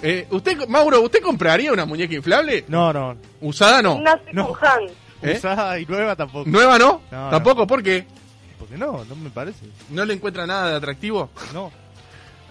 Eh, 0.02 0.26
usted, 0.30 0.66
Mauro, 0.68 1.00
¿usted 1.00 1.20
compraría 1.20 1.72
una 1.72 1.84
muñeca 1.84 2.14
inflable? 2.14 2.64
No, 2.68 2.92
no. 2.92 3.16
¿Usada 3.40 3.82
no? 3.82 3.96
Una 3.96 4.18
No. 4.32 4.52
¿Eh? 5.22 5.34
Usada 5.36 5.78
y 5.78 5.86
nueva 5.86 6.16
tampoco. 6.16 6.48
¿Nueva 6.48 6.78
no? 6.78 7.02
No, 7.10 7.30
¿Tampoco? 7.30 7.66
¿Por 7.66 7.82
qué? 7.82 8.04
Porque 8.62 8.78
no, 8.78 9.04
no 9.04 9.16
me 9.16 9.28
parece. 9.28 9.66
¿No 9.90 10.04
le 10.04 10.14
encuentra 10.14 10.46
nada 10.46 10.70
de 10.70 10.76
atractivo? 10.76 11.30
No. 11.52 11.72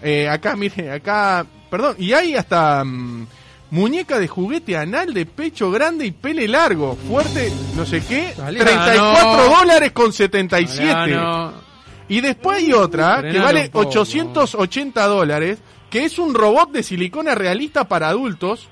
Eh, 0.01 0.27
acá, 0.27 0.58
mire, 0.58 0.91
acá... 0.91 1.46
Perdón, 1.70 1.96
y 1.98 2.12
hay 2.12 2.36
hasta... 2.36 2.84
mm, 2.84 3.27
muñeca 3.70 4.20
de 4.20 4.27
juguete 4.27 4.75
anal 4.75 5.13
de 5.13 5.25
pecho 5.25 5.72
grande 5.72 6.06
y 6.06 6.12
pele 6.12 6.50
largo, 6.50 6.98
fuerte, 7.08 7.50
no 7.77 7.86
sé 7.86 8.03
qué, 8.03 8.34
Galeano. 8.38 8.65
34 8.70 9.44
dólares 9.58 9.91
con 9.94 10.12
77. 10.12 10.86
Galeano. 10.86 11.53
Y 12.10 12.20
después 12.20 12.58
hay 12.58 12.74
otra 12.74 13.22
que 13.22 13.39
vale 13.39 13.70
poco. 13.70 13.88
880 13.88 15.08
dólares, 15.08 15.60
que 15.89 16.03
es 16.03 16.20
un 16.20 16.34
robot 16.34 16.72
de 16.74 16.84
silicona 16.84 17.36
realista 17.36 17.88
para 17.88 18.10
adultos, 18.10 18.68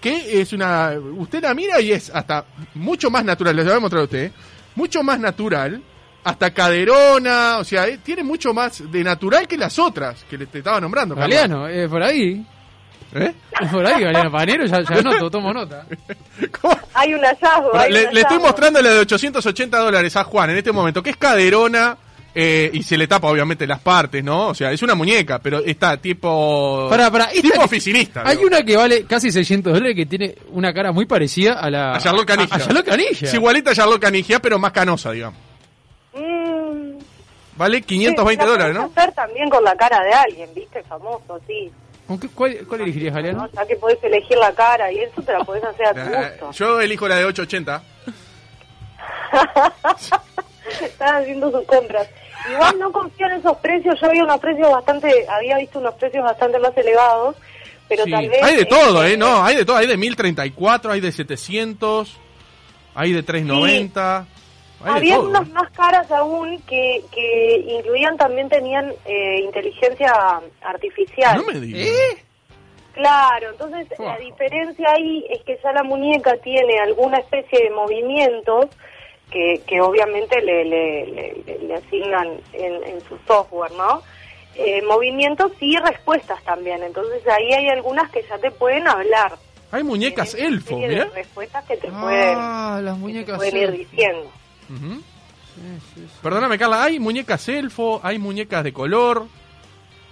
que 0.00 0.40
es 0.40 0.52
una... 0.52 0.92
Usted 1.16 1.42
la 1.42 1.54
mira 1.54 1.80
y 1.80 1.90
es 1.90 2.08
hasta 2.14 2.44
mucho 2.74 3.10
más 3.10 3.24
natural, 3.24 3.56
les 3.56 3.64
voy 3.64 3.74
a 3.74 3.80
mostrar 3.80 4.02
a 4.02 4.04
usted, 4.04 4.24
¿eh? 4.26 4.32
mucho 4.76 5.02
más 5.02 5.18
natural, 5.18 5.82
hasta 6.24 6.52
caderona, 6.52 7.58
o 7.58 7.64
sea, 7.64 7.86
eh, 7.86 7.98
tiene 8.02 8.22
mucho 8.22 8.54
más 8.54 8.90
de 8.90 9.04
natural 9.04 9.46
que 9.46 9.58
las 9.58 9.78
otras 9.78 10.24
que 10.28 10.38
le 10.38 10.46
te 10.46 10.58
estaba 10.58 10.80
nombrando. 10.80 11.14
Galeano, 11.14 11.68
eh, 11.68 11.88
por 11.88 12.02
ahí. 12.02 12.44
¿Eh? 13.14 13.32
Es 13.60 13.70
por 13.70 13.86
ahí, 13.86 14.02
Galeano 14.02 14.32
Panero, 14.32 14.66
ya, 14.66 14.82
ya 14.82 15.02
noto, 15.02 15.30
tomo 15.30 15.52
nota. 15.52 15.86
¿Cómo? 16.60 16.76
Hay 16.94 17.14
un 17.14 17.20
hallazgo. 17.20 17.76
hay 17.76 17.92
Le, 17.92 18.08
un 18.08 18.14
le 18.14 18.20
estoy 18.22 18.38
mostrando 18.38 18.82
la 18.82 18.90
de 18.90 18.98
880 19.00 19.78
dólares 19.78 20.16
a 20.16 20.24
Juan 20.24 20.50
en 20.50 20.56
este 20.56 20.72
momento, 20.72 21.02
que 21.02 21.10
es 21.10 21.16
caderona 21.16 21.96
eh, 22.34 22.70
y 22.72 22.82
se 22.82 22.98
le 22.98 23.06
tapa 23.06 23.28
obviamente 23.28 23.66
las 23.66 23.78
partes, 23.78 24.24
¿no? 24.24 24.48
O 24.48 24.54
sea, 24.54 24.72
es 24.72 24.82
una 24.82 24.96
muñeca, 24.96 25.38
pero 25.38 25.58
está 25.64 25.96
tipo... 25.98 26.88
Pará, 26.90 27.08
pará, 27.10 27.26
esta 27.26 27.42
tipo 27.42 27.62
oficinista. 27.62 28.22
Hay 28.24 28.38
digo. 28.38 28.48
una 28.48 28.64
que 28.64 28.76
vale 28.76 29.04
casi 29.04 29.30
600 29.30 29.72
dólares 29.72 29.94
que 29.94 30.06
tiene 30.06 30.34
una 30.48 30.72
cara 30.72 30.90
muy 30.90 31.06
parecida 31.06 31.52
a 31.60 31.70
la... 31.70 31.94
A 31.94 32.00
Charlotte 32.00 32.26
Canilla. 32.26 32.54
A, 32.54 32.56
a 32.56 32.60
Charlotte 32.60 32.86
Canilla. 32.86 33.28
Es 33.28 33.34
igualita 33.34 33.70
a 33.70 33.74
Charlotte 33.74 34.00
Canigia, 34.00 34.40
pero 34.40 34.58
más 34.58 34.72
canosa, 34.72 35.12
digamos. 35.12 35.38
Mm, 36.14 36.98
Vale 37.56 37.76
sí, 37.78 37.82
520 37.84 38.44
la 38.44 38.50
dólares, 38.50 38.74
¿no? 38.74 38.84
hacer 38.84 39.12
también 39.12 39.48
con 39.48 39.62
la 39.64 39.76
cara 39.76 40.00
de 40.02 40.12
alguien, 40.12 40.50
¿viste? 40.54 40.82
Famoso, 40.84 41.40
sí. 41.46 41.70
¿Con 42.06 42.18
qué- 42.20 42.28
cuál, 42.28 42.58
¿Cuál 42.68 42.80
elegirías, 42.82 43.12
¿no? 43.14 43.16
Galeano? 43.20 43.48
Ya 43.52 43.66
que 43.66 43.76
podés 43.76 44.02
elegir 44.02 44.36
la 44.38 44.52
cara 44.52 44.90
y 44.92 44.98
eso 44.98 45.22
te 45.22 45.32
la 45.32 45.44
podés 45.44 45.64
hacer 45.64 45.86
a 45.86 45.92
tu 45.94 46.00
Eh, 46.00 46.28
gusto. 46.40 46.50
Yo 46.52 46.80
elijo 46.80 47.08
la 47.08 47.16
de 47.16 47.24
880. 47.24 47.82
Están 50.82 51.16
haciendo 51.22 51.50
sus 51.50 51.66
compras. 51.66 52.08
Igual 52.50 52.78
no 52.78 52.92
confío 52.92 53.26
en 53.26 53.32
esos 53.38 53.56
precios. 53.58 53.94
Yo 54.00 54.06
había 54.08 54.24
unos 54.24 54.40
precios 54.40 54.70
bastante, 54.70 55.26
había 55.28 55.58
visto 55.58 55.78
unos 55.78 55.94
precios 55.94 56.24
bastante 56.24 56.58
más 56.58 56.76
elevados, 56.76 57.36
pero 57.88 58.04
Sí. 58.04 58.10
tal 58.10 58.28
vez. 58.28 58.42
Hay 58.42 58.56
de 58.56 58.64
todo, 58.66 59.02
este, 59.02 59.14
¿eh? 59.14 59.16
No, 59.16 59.42
hay 59.44 59.56
de 59.56 59.64
todo. 59.64 59.76
Hay 59.76 59.86
de 59.86 59.96
1034, 59.96 60.92
hay 60.92 61.00
de 61.00 61.12
700, 61.12 62.16
hay 62.94 63.12
de 63.12 63.22
390. 63.22 64.18
Hay 64.18 64.24
de 64.26 64.33
Había 64.92 65.16
todo. 65.16 65.28
unas 65.30 65.48
más 65.50 65.70
caras 65.72 66.10
aún 66.10 66.60
que, 66.62 67.02
que 67.12 67.64
incluían 67.68 68.16
también 68.16 68.48
tenían 68.48 68.92
eh, 69.06 69.40
inteligencia 69.42 70.12
artificial. 70.62 71.36
No 71.38 71.52
me 71.52 71.60
digas. 71.60 71.88
¿Eh? 71.88 72.24
Claro, 72.94 73.50
entonces 73.50 73.88
Wow. 73.98 74.06
la 74.08 74.18
diferencia 74.18 74.88
ahí 74.92 75.24
es 75.30 75.42
que 75.44 75.58
ya 75.62 75.72
la 75.72 75.82
muñeca 75.82 76.36
tiene 76.38 76.78
alguna 76.78 77.18
especie 77.18 77.58
de 77.64 77.70
movimientos 77.70 78.66
que, 79.30 79.60
que 79.66 79.80
obviamente 79.80 80.40
le, 80.42 80.64
le, 80.64 81.06
le- 81.06 81.58
le 81.58 81.74
asignan 81.74 82.28
en, 82.52 82.84
en 82.84 83.00
su 83.08 83.18
software, 83.26 83.72
¿no? 83.72 84.00
Eh, 84.56 84.80
movimientos 84.82 85.50
y 85.60 85.76
respuestas 85.78 86.40
también, 86.44 86.84
entonces 86.84 87.26
ahí 87.26 87.52
hay 87.52 87.68
algunas 87.70 88.08
que 88.12 88.22
ya 88.22 88.38
te 88.38 88.52
pueden 88.52 88.86
hablar. 88.86 89.32
Hay 89.72 89.82
muñecas 89.82 90.34
elfo, 90.34 90.78
mira. 90.78 91.06
respuestas 91.12 91.64
que 91.64 91.76
te 91.76 91.88
pueden, 91.88 92.36
Ah, 92.38 92.78
las 92.80 92.96
que 92.96 93.24
te 93.24 93.34
pueden 93.34 93.56
ir 93.56 93.88
elfo. 93.96 94.30
Diciendo. 94.68 94.94
Ujú. 94.96 95.02
Sí, 95.54 95.60
sí, 95.94 96.00
sí. 96.06 96.18
Perdóname, 96.22 96.58
Carla, 96.58 96.82
hay 96.84 96.98
muñecas 96.98 97.48
elfo, 97.48 98.00
hay 98.02 98.18
muñecas 98.18 98.64
de 98.64 98.72
color, 98.72 99.26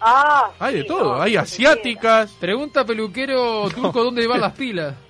Ah, 0.01 0.51
hay 0.59 0.75
de 0.77 0.85
todo. 0.85 1.17
no, 1.17 1.23
hay 1.23 1.37
asiáticas. 1.37 2.33
Pregunta 2.33 2.85
peluquero 2.85 3.69
turco 3.71 4.03
dónde 4.05 4.27
van 4.27 4.41
las 4.41 4.53
pilas. 4.53 4.95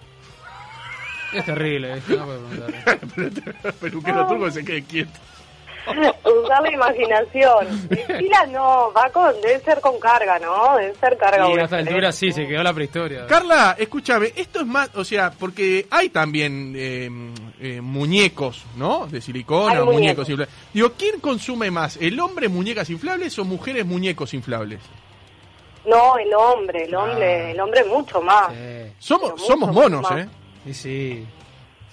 Es 1.32 1.46
terrible, 1.46 1.94
esto, 1.96 2.14
no 2.16 2.26
puedo 2.26 2.40
preguntar. 2.46 3.74
Peluquero 3.80 4.26
turco 4.26 4.44
que 4.44 4.50
se 4.50 4.64
quede 4.66 4.82
quieto. 4.84 5.18
Usar 6.42 6.62
la 6.62 6.72
imaginación. 6.72 7.88
Pila 7.88 8.46
no, 8.46 8.92
va 8.92 9.10
con, 9.10 9.32
debe 9.40 9.60
ser 9.60 9.80
con 9.80 9.98
carga, 9.98 10.38
¿no? 10.38 10.76
Debe 10.76 10.94
ser 10.94 11.16
carga. 11.16 11.48
Y 11.50 11.58
a 11.58 11.64
esta 11.64 11.78
altura 11.78 12.12
sí, 12.12 12.32
se 12.32 12.46
quedó 12.46 12.62
la 12.62 12.72
prehistoria. 12.72 13.26
Carla, 13.26 13.76
escúchame, 13.78 14.32
esto 14.36 14.60
es 14.60 14.66
más, 14.66 14.90
o 14.94 15.04
sea, 15.04 15.30
porque 15.32 15.86
hay 15.90 16.08
también 16.10 16.74
eh, 16.76 17.08
eh, 17.60 17.80
muñecos, 17.80 18.64
¿no? 18.76 19.06
De 19.06 19.20
silicona, 19.20 19.80
Hay 19.80 19.84
muñecos 19.86 20.28
inflables. 20.28 20.54
Digo, 20.72 20.92
¿quién 20.96 21.20
consume 21.20 21.70
más? 21.70 21.96
¿El 22.00 22.18
hombre 22.20 22.48
muñecas 22.48 22.88
inflables 22.90 23.38
o 23.38 23.44
mujeres 23.44 23.84
muñecos 23.84 24.34
inflables? 24.34 24.80
No, 25.84 26.16
el 26.16 26.32
hombre, 26.34 26.84
el 26.84 26.94
Ah. 26.94 27.00
hombre, 27.02 27.50
el 27.50 27.60
hombre 27.60 27.84
mucho 27.84 28.22
más. 28.22 28.52
Sí, 28.52 28.92
Somos, 29.00 29.44
somos 29.44 29.72
monos, 29.72 30.02
más. 30.02 30.20
¿eh? 30.20 30.28
sí, 30.66 30.74
sí. 30.74 31.26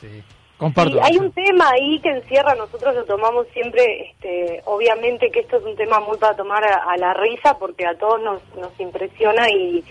sí. 0.02 0.24
Comparto. 0.60 0.98
Y 0.98 1.00
hay 1.00 1.18
un 1.18 1.32
tema 1.32 1.70
ahí 1.72 2.00
que 2.02 2.10
encierra, 2.10 2.54
nosotros 2.54 2.94
lo 2.94 3.06
tomamos 3.06 3.48
siempre, 3.54 4.12
este, 4.12 4.62
obviamente 4.66 5.32
que 5.32 5.40
esto 5.40 5.58
es 5.58 5.64
un 5.64 5.76
tema 5.76 6.00
muy 6.02 6.18
para 6.18 6.36
tomar 6.36 6.64
a, 6.64 6.84
a 6.92 6.98
la 6.98 7.14
risa 7.14 7.58
porque 7.58 7.88
a 7.88 7.98
todos 7.98 8.22
nos, 8.22 8.42
nos 8.58 8.78
impresiona 8.80 9.50
y, 9.50 9.84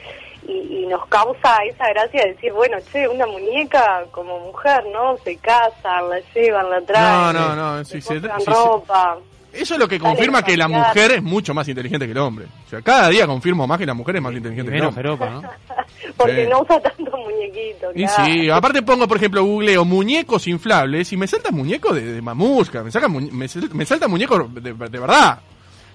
y, 0.47 0.83
y 0.83 0.87
nos 0.87 1.07
causa 1.07 1.57
esa 1.67 1.89
gracia 1.89 2.23
de 2.23 2.35
decir, 2.35 2.53
bueno, 2.53 2.77
che, 2.93 3.09
una 3.09 3.27
muñeca 3.27 4.05
como 4.11 4.39
mujer, 4.41 4.85
¿no? 4.93 5.17
Se 5.19 5.37
casan, 5.39 6.11
la 6.11 6.21
llevan, 6.35 6.69
la 6.71 6.81
traen, 6.83 7.33
no, 7.33 7.57
no, 7.57 7.85
se- 7.85 8.01
se- 8.03 8.21
ropa. 8.53 9.19
Eso 9.53 9.75
es 9.75 9.81
lo 9.81 9.89
que 9.89 9.99
confirma 9.99 10.43
que 10.43 10.57
la 10.57 10.69
mujer 10.69 11.13
es 11.13 11.23
mucho 11.23 11.55
más 11.55 11.67
inteligente 11.69 12.05
que 12.07 12.13
el 12.13 12.19
hombre. 12.19 12.47
O 12.67 12.71
sea, 12.71 12.83
cada 12.83 13.09
día 13.09 13.27
confirmo 13.27 13.67
más 13.67 13.79
que 13.79 13.87
la 13.87 13.95
mujer 13.95 14.17
es 14.17 14.23
más 14.23 14.33
Y 14.33 14.37
inteligente 14.37 14.71
que 14.71 14.77
el 14.77 14.83
menos 14.83 14.97
hombre. 14.97 15.03
jeropa, 15.03 15.31
¿no? 15.31 15.43
Porque 16.17 16.45
Sí. 16.45 16.51
no 16.51 16.61
usa 16.61 16.81
tanto 16.81 17.17
muñequito, 17.17 17.91
Y 17.95 18.05
claro. 18.05 18.25
sí, 18.25 18.51
aparte 18.51 18.83
pongo, 18.83 19.09
por 19.09 19.17
ejemplo, 19.17 19.43
googleo 19.45 19.85
muñecos 19.85 20.47
inflables 20.47 21.13
y 21.13 21.17
me 21.17 21.27
salta 21.27 21.51
muñeco 21.51 21.93
de, 21.95 22.13
de 22.13 22.23
mamusca, 22.23 22.83
me, 22.83 22.91
saca, 22.91 23.09
mu- 23.09 23.21
me, 23.33 23.49
sal- 23.49 23.71
me 23.73 23.85
salta 23.87 24.07
muñeco 24.07 24.39
de, 24.53 24.73
de 24.75 24.99
verdad. 24.99 25.41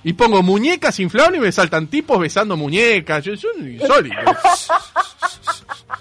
Y 0.04 0.14
pongo 0.14 0.44
muñecas 0.44 1.00
inflables 1.00 1.40
y 1.40 1.44
me 1.46 1.52
saltan 1.52 1.88
tipos 1.88 2.20
besando 2.20 2.58
muñecas. 2.58 3.24
Yo, 3.24 3.38
son 3.38 3.52
insólitos. 3.72 4.70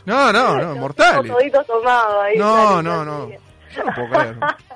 No, 0.04 0.32
no, 0.32 0.56
no, 0.58 0.74
mortales. 0.76 1.30
Todito 1.30 1.62
tomado 1.64 2.22
ahí. 2.22 2.36
No, 2.36 2.82
no, 2.82 3.04
no. 3.04 3.28
Yo 3.28 3.84
no 3.84 3.94
puedo 3.94 4.08
creer. 4.10 4.36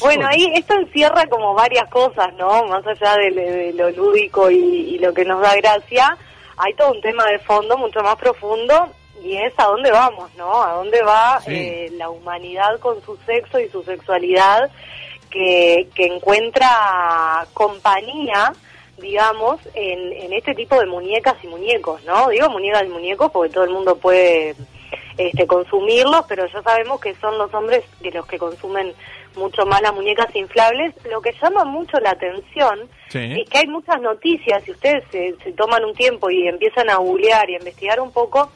Bueno, 0.00 0.26
ahí 0.28 0.52
esto 0.54 0.74
encierra 0.74 1.26
como 1.26 1.54
varias 1.54 1.88
cosas, 1.90 2.32
¿no? 2.34 2.64
Más 2.64 2.86
allá 2.86 3.16
de, 3.16 3.30
de 3.30 3.72
lo 3.72 3.90
lúdico 3.90 4.50
y, 4.50 4.56
y 4.58 4.98
lo 4.98 5.12
que 5.14 5.24
nos 5.24 5.40
da 5.40 5.54
gracia, 5.56 6.16
hay 6.56 6.74
todo 6.74 6.92
un 6.92 7.00
tema 7.00 7.24
de 7.26 7.38
fondo 7.38 7.76
mucho 7.78 8.00
más 8.02 8.16
profundo 8.16 8.88
y 9.22 9.36
es 9.36 9.52
a 9.58 9.64
dónde 9.64 9.90
vamos, 9.90 10.30
¿no? 10.36 10.62
A 10.62 10.72
dónde 10.72 11.02
va 11.02 11.40
Sí. 11.44 11.52
eh, 11.54 11.90
la 11.92 12.10
humanidad 12.10 12.78
con 12.80 13.02
su 13.04 13.16
sexo 13.26 13.60
y 13.60 13.68
su 13.68 13.82
sexualidad 13.82 14.70
que, 15.30 15.88
que 15.94 16.06
encuentra 16.06 17.46
compañía 17.54 18.52
digamos, 18.98 19.58
en, 19.72 20.12
en 20.12 20.32
este 20.34 20.54
tipo 20.54 20.78
de 20.78 20.84
muñecas 20.84 21.34
y 21.42 21.46
muñecos, 21.46 22.04
¿no? 22.04 22.28
Digo 22.28 22.50
muñecas 22.50 22.84
y 22.84 22.88
muñecos 22.88 23.30
porque 23.30 23.50
todo 23.50 23.64
el 23.64 23.70
mundo 23.70 23.96
puede 23.96 24.54
este, 25.16 25.46
consumirlos, 25.46 26.26
pero 26.28 26.46
ya 26.46 26.60
sabemos 26.62 27.00
que 27.00 27.14
son 27.14 27.38
los 27.38 27.52
hombres 27.54 27.82
de 28.00 28.10
los 28.10 28.26
que 28.26 28.36
consumen 28.38 28.92
mucho 29.36 29.64
más 29.66 29.80
las 29.82 29.94
muñecas 29.94 30.34
inflables. 30.34 30.94
Lo 31.10 31.20
que 31.20 31.32
llama 31.40 31.64
mucho 31.64 31.98
la 32.00 32.10
atención 32.10 32.80
Sí. 33.08 33.18
es 33.42 33.48
que 33.50 33.58
hay 33.58 33.66
muchas 33.66 34.00
noticias, 34.00 34.62
si 34.64 34.70
ustedes 34.70 35.02
se, 35.10 35.34
se 35.42 35.52
toman 35.52 35.84
un 35.84 35.94
tiempo 35.94 36.30
y 36.30 36.46
empiezan 36.46 36.88
a 36.90 36.96
googlear 36.96 37.48
y 37.50 37.54
a 37.54 37.58
investigar 37.58 38.00
un 38.00 38.12
poco, 38.12 38.50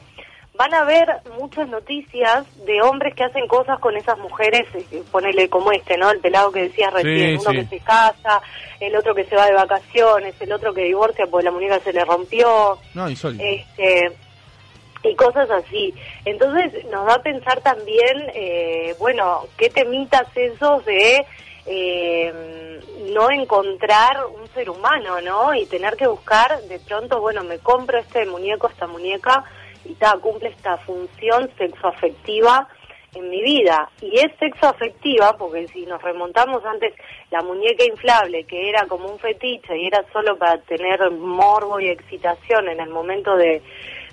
van 0.57 0.73
a 0.73 0.85
ver 0.85 1.07
muchas 1.37 1.67
noticias 1.67 2.45
de 2.65 2.81
hombres 2.81 3.13
que 3.13 3.25
hacen 3.25 3.45
cosas 3.47 3.77
con 3.79 3.97
esas 3.97 4.17
mujeres, 4.19 4.65
eh, 4.73 5.03
ponele 5.11 5.49
como 5.49 5.73
este, 5.73 5.97
¿no? 5.97 6.09
El 6.09 6.19
pelado 6.21 6.51
que 6.53 6.61
decías 6.61 6.93
recién, 6.93 7.37
uno 7.39 7.49
sí. 7.51 7.57
que 7.57 7.65
se 7.65 7.79
casa, 7.81 8.41
el 8.79 8.95
otro 8.95 9.13
que 9.13 9.25
se 9.25 9.35
va 9.35 9.47
de 9.47 9.53
vacaciones, 9.53 10.33
el 10.39 10.53
otro 10.53 10.73
que 10.73 10.83
divorcia 10.85 11.25
porque 11.29 11.43
la 11.43 11.51
muñeca 11.51 11.79
se 11.81 11.91
le 11.91 12.05
rompió, 12.05 12.77
No, 12.93 13.09
insólito. 13.09 13.43
este 13.43 14.13
y 15.09 15.15
cosas 15.15 15.49
así. 15.49 15.93
Entonces 16.25 16.85
nos 16.85 17.05
da 17.05 17.15
a 17.15 17.23
pensar 17.23 17.61
también, 17.61 18.31
eh, 18.33 18.95
bueno, 18.99 19.43
qué 19.57 19.69
temitas 19.69 20.27
esos 20.35 20.85
de 20.85 21.25
eh, 21.67 22.79
no 23.13 23.31
encontrar 23.31 24.25
un 24.27 24.47
ser 24.53 24.69
humano, 24.69 25.21
¿no? 25.21 25.53
Y 25.53 25.65
tener 25.65 25.95
que 25.95 26.07
buscar, 26.07 26.61
de 26.63 26.79
pronto, 26.79 27.21
bueno, 27.21 27.43
me 27.43 27.59
compro 27.59 27.99
este 27.99 28.25
muñeco, 28.25 28.67
esta 28.67 28.87
muñeca, 28.87 29.43
y 29.83 29.93
ta, 29.95 30.17
cumple 30.19 30.49
esta 30.49 30.77
función 30.77 31.49
sexoafectiva 31.57 32.67
en 33.13 33.29
mi 33.29 33.41
vida 33.41 33.89
y 34.01 34.19
es 34.19 34.31
sexo 34.39 34.67
afectiva, 34.67 35.37
porque 35.37 35.67
si 35.69 35.85
nos 35.85 36.01
remontamos 36.01 36.65
antes 36.65 36.93
la 37.31 37.41
muñeca 37.41 37.85
inflable, 37.85 38.43
que 38.43 38.69
era 38.69 38.85
como 38.87 39.07
un 39.07 39.19
fetiche 39.19 39.77
y 39.77 39.87
era 39.87 40.03
solo 40.11 40.37
para 40.37 40.57
tener 40.59 41.09
morbo 41.11 41.79
y 41.79 41.87
excitación 41.87 42.67
en 42.67 42.81
el 42.81 42.89
momento 42.89 43.37
de, 43.37 43.61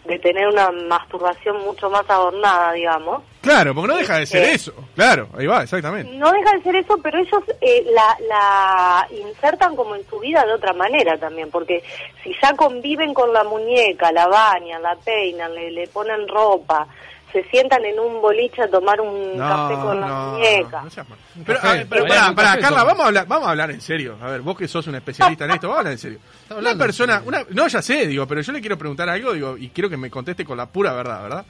de 0.05 0.19
tener 0.19 0.49
una 0.49 0.71
masturbación 0.71 1.59
mucho 1.65 1.89
más 1.89 2.09
adornada, 2.09 2.73
digamos. 2.73 3.23
Claro, 3.41 3.75
porque 3.75 3.89
no 3.89 3.97
deja 3.97 4.19
de 4.19 4.27
ser 4.27 4.43
Eh, 4.45 4.53
eso. 4.55 4.73
Claro, 4.95 5.29
ahí 5.37 5.47
va, 5.47 5.63
exactamente. 5.63 6.13
No 6.15 6.31
deja 6.33 6.53
de 6.57 6.63
ser 6.63 6.77
eso, 6.77 6.99
pero 7.03 7.19
ellos 7.19 7.43
eh, 7.61 7.85
la, 7.93 8.17
la 8.29 9.07
insertan 9.11 9.75
como 9.77 9.95
en 9.97 10.05
su 10.09 10.19
vida 10.19 10.45
de 10.45 10.53
otra 10.55 10.73
manera 10.73 11.17
también, 11.19 11.51
porque 11.51 11.83
si 12.23 12.35
ya 12.43 12.55
conviven 12.55 13.15
con 13.15 13.33
la 13.33 13.45
muñeca, 13.45 14.11
la 14.13 14.27
bañan, 14.29 14.83
la 14.83 14.97
peinan, 14.97 15.55
le, 15.55 15.71
le 15.71 15.87
ponen 15.89 16.27
ropa, 16.29 16.87
se 17.33 17.43
sientan 17.45 17.85
en 17.85 17.99
un 17.99 18.21
boliche 18.21 18.63
a 18.63 18.69
tomar 18.69 19.01
un 19.01 19.39
café 19.39 19.75
con 19.75 20.01
la 20.01 20.07
muñeca. 20.07 20.83
no 20.83 20.91
seas 20.91 21.09
mal. 21.09 21.19
Pero, 21.45 21.59
café, 21.59 21.69
a 21.69 21.73
ver, 21.73 21.87
pero 21.89 22.07
pará, 22.07 22.35
pará, 22.35 22.49
café 22.51 22.61
Carla, 22.61 22.85
vamos 22.85 23.05
a 23.05 23.07
hablar, 23.09 23.27
vamos 23.27 23.47
a 23.49 23.51
hablar 23.51 23.71
en 23.71 23.81
serio. 23.81 24.17
A 24.21 24.29
ver, 24.29 24.41
vos 24.43 24.57
que 24.57 24.69
sos 24.69 24.87
un 24.87 24.95
especialista 24.95 25.45
en 25.47 25.53
esto, 25.53 25.69
vamos 25.69 25.77
a 25.77 25.81
hablar 25.81 25.93
en 25.93 25.99
serio. 25.99 26.19
Una 26.57 26.75
persona, 26.77 27.23
una, 27.25 27.45
no, 27.51 27.67
ya 27.69 27.81
sé, 27.83 28.07
digo, 28.07 28.27
pero 28.27 28.41
yo 28.43 28.53
le 28.53 28.61
quiero 28.61 28.77
preguntar 28.79 29.09
algo, 29.09 29.33
digo, 29.33 29.57
y 29.57 29.69
quiero 29.71 29.89
que 29.89 29.97
me 29.97 30.11
conteste 30.11 30.45
con 30.45 30.57
la 30.57 30.67
pura 30.67 30.93
verdad, 30.93 31.23
¿verdad? 31.23 31.45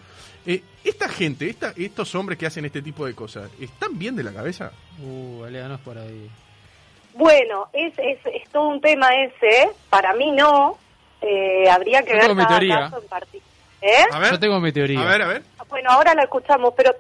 Eh, 0.47 0.63
esta 0.85 1.09
gente, 1.09 1.49
esta, 1.49 1.73
estos 1.77 2.15
hombres 2.15 2.39
que 2.39 2.47
hacen 2.47 2.65
este 2.65 2.83
tipo 2.83 3.07
de 3.07 3.15
cosas, 3.15 3.51
¿están 3.61 3.99
bien 3.99 4.17
de 4.17 4.25
la 4.25 4.33
cabeza? 4.33 4.73
Uh, 5.01 5.45
Alea, 5.45 5.69
no 5.69 5.75
es 5.75 5.81
por 5.81 5.97
ahí. 5.99 6.29
Bueno, 7.15 7.69
es, 7.73 7.93
es, 7.99 8.19
es 8.27 8.49
todo 8.51 8.69
un 8.69 8.81
tema 8.81 9.09
ese, 9.15 9.71
para 9.91 10.15
mí 10.15 10.33
no, 10.33 10.79
eh, 11.21 11.69
habría 11.71 12.03
que 12.03 12.13
Yo 12.13 12.19
ver 12.29 12.37
cada 12.37 12.49
teoría. 12.49 12.79
caso 12.81 13.01
en 13.03 13.09
particular. 13.09 13.52
¿Eh? 13.83 14.05
A 14.13 14.19
ver, 14.21 14.31
Yo 14.31 14.41
tengo 14.41 14.61
mi 14.61 14.73
teoría. 14.73 15.01
a 15.01 15.05
ver, 15.05 15.23
a 15.23 15.27
ver. 15.27 15.43
Bueno, 15.69 15.91
ahora 15.91 16.15
la 16.15 16.23
escuchamos, 16.23 16.73
pero 16.77 16.93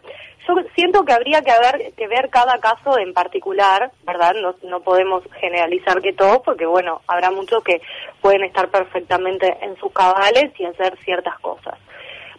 yo 0.48 0.54
siento 0.74 1.04
que 1.04 1.12
habría 1.12 1.42
que, 1.42 1.52
haber, 1.52 1.92
que 1.94 2.08
ver 2.08 2.28
cada 2.30 2.58
caso 2.58 2.98
en 2.98 3.12
particular, 3.12 3.92
¿verdad? 4.04 4.34
No, 4.42 4.56
no 4.68 4.80
podemos 4.80 5.22
generalizar 5.40 6.02
que 6.02 6.12
todos, 6.12 6.38
porque 6.44 6.66
bueno, 6.66 7.02
habrá 7.06 7.30
muchos 7.30 7.62
que 7.62 7.80
pueden 8.20 8.42
estar 8.44 8.68
perfectamente 8.68 9.56
en 9.62 9.76
sus 9.76 9.92
cabales 9.92 10.52
y 10.58 10.64
hacer 10.64 10.98
ciertas 11.04 11.38
cosas. 11.38 11.78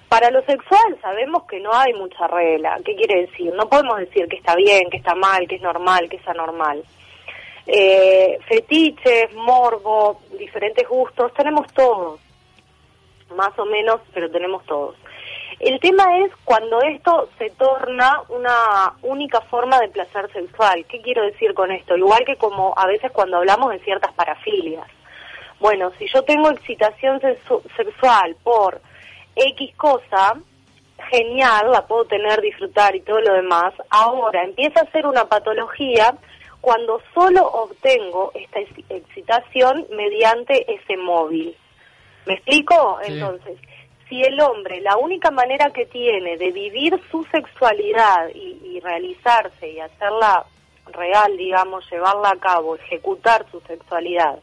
Para 0.09 0.29
lo 0.29 0.43
sexual 0.43 0.97
sabemos 1.01 1.43
que 1.43 1.59
no 1.59 1.73
hay 1.73 1.93
mucha 1.93 2.27
regla. 2.27 2.77
¿Qué 2.83 2.95
quiere 2.95 3.21
decir? 3.21 3.53
No 3.53 3.69
podemos 3.69 3.97
decir 4.00 4.27
que 4.27 4.35
está 4.35 4.55
bien, 4.55 4.89
que 4.89 4.97
está 4.97 5.15
mal, 5.15 5.47
que 5.47 5.55
es 5.55 5.62
normal, 5.62 6.09
que 6.09 6.17
es 6.17 6.27
anormal. 6.27 6.83
Eh, 7.65 8.38
fetiches, 8.47 9.33
morbo, 9.35 10.19
diferentes 10.38 10.88
gustos, 10.88 11.33
tenemos 11.33 11.71
todos 11.73 12.19
más 13.35 13.57
o 13.57 13.65
menos, 13.65 13.99
pero 14.13 14.29
tenemos 14.31 14.65
todos. 14.65 14.95
El 15.59 15.79
tema 15.79 16.19
es 16.19 16.31
cuando 16.43 16.81
esto 16.81 17.29
se 17.37 17.49
torna 17.51 18.21
una 18.29 18.93
única 19.03 19.39
forma 19.41 19.79
de 19.79 19.87
placer 19.89 20.31
sexual. 20.33 20.85
¿Qué 20.89 21.01
quiero 21.01 21.23
decir 21.23 21.53
con 21.53 21.71
esto? 21.71 21.95
Igual 21.95 22.25
que 22.25 22.35
como 22.35 22.73
a 22.75 22.87
veces 22.87 23.11
cuando 23.11 23.37
hablamos 23.37 23.71
de 23.71 23.79
ciertas 23.79 24.11
parafilias. 24.13 24.87
Bueno, 25.59 25.91
si 25.97 26.07
yo 26.07 26.23
tengo 26.23 26.49
excitación 26.49 27.21
sexu- 27.21 27.61
sexual 27.77 28.35
por 28.43 28.81
X 29.35 29.75
cosa, 29.77 30.35
genial, 31.09 31.71
la 31.71 31.85
puedo 31.85 32.05
tener, 32.05 32.41
disfrutar 32.41 32.95
y 32.95 33.01
todo 33.01 33.21
lo 33.21 33.33
demás. 33.33 33.73
Ahora 33.89 34.43
empieza 34.43 34.81
a 34.81 34.91
ser 34.91 35.05
una 35.05 35.25
patología 35.25 36.15
cuando 36.59 36.99
solo 37.13 37.45
obtengo 37.45 38.31
esta 38.33 38.59
ex- 38.59 38.89
excitación 38.89 39.85
mediante 39.91 40.73
ese 40.73 40.97
móvil. 40.97 41.55
¿Me 42.25 42.33
explico? 42.35 42.99
Sí. 43.05 43.13
Entonces, 43.13 43.57
si 44.09 44.21
el 44.21 44.39
hombre, 44.41 44.81
la 44.81 44.97
única 44.97 45.31
manera 45.31 45.69
que 45.71 45.85
tiene 45.85 46.37
de 46.37 46.51
vivir 46.51 46.99
su 47.11 47.23
sexualidad 47.31 48.29
y, 48.33 48.59
y 48.75 48.79
realizarse 48.79 49.69
y 49.71 49.79
hacerla 49.79 50.45
real, 50.93 51.35
digamos, 51.37 51.89
llevarla 51.91 52.29
a 52.31 52.35
cabo, 52.39 52.75
ejecutar 52.75 53.45
su 53.51 53.59
sexualidad, 53.61 54.37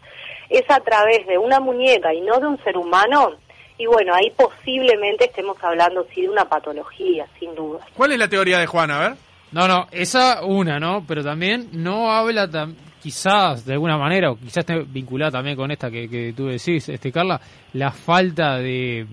es 0.49 0.68
a 0.70 0.80
través 0.80 1.26
de 1.26 1.38
una 1.38 1.60
muñeca 1.60 2.12
y 2.14 2.20
no 2.22 2.38
de 2.40 2.46
un 2.46 2.58
ser 2.64 2.76
humano, 2.76 3.32
y 3.78 3.87
bueno, 3.87 4.14
ahí 4.14 4.30
posiblemente 4.30 5.26
estemos 5.26 5.56
hablando 5.62 6.06
sí 6.14 6.22
de 6.22 6.28
una 6.30 6.46
patología, 6.46 7.26
sin 7.38 7.54
duda. 7.54 7.80
¿Cuál 7.95 8.12
es 8.12 8.19
la 8.19 8.28
teoría 8.28 8.58
de 8.58 8.66
Juan? 8.66 8.90
A 8.90 8.99
ver. 8.99 9.12
No, 9.52 9.66
no, 9.69 9.86
esa 9.90 10.45
una, 10.45 10.78
¿no? 10.80 11.04
Pero 11.06 11.23
también 11.25 11.69
no 11.73 12.10
habla 12.10 12.47
tam- 12.49 12.75
quizás 13.02 13.65
de 13.65 13.75
alguna 13.75 13.97
manera, 13.97 14.30
o 14.30 14.36
quizás 14.36 14.58
esté 14.58 14.78
vinculada 14.80 15.32
también 15.32 15.56
con 15.56 15.71
esta 15.71 15.91
que, 15.91 16.08
que 16.08 16.32
tú 16.36 16.47
decís, 16.47 16.89
este 16.89 17.10
Carla, 17.10 17.41
la 17.75 17.91
falta 17.91 18.58
de... 18.58 19.06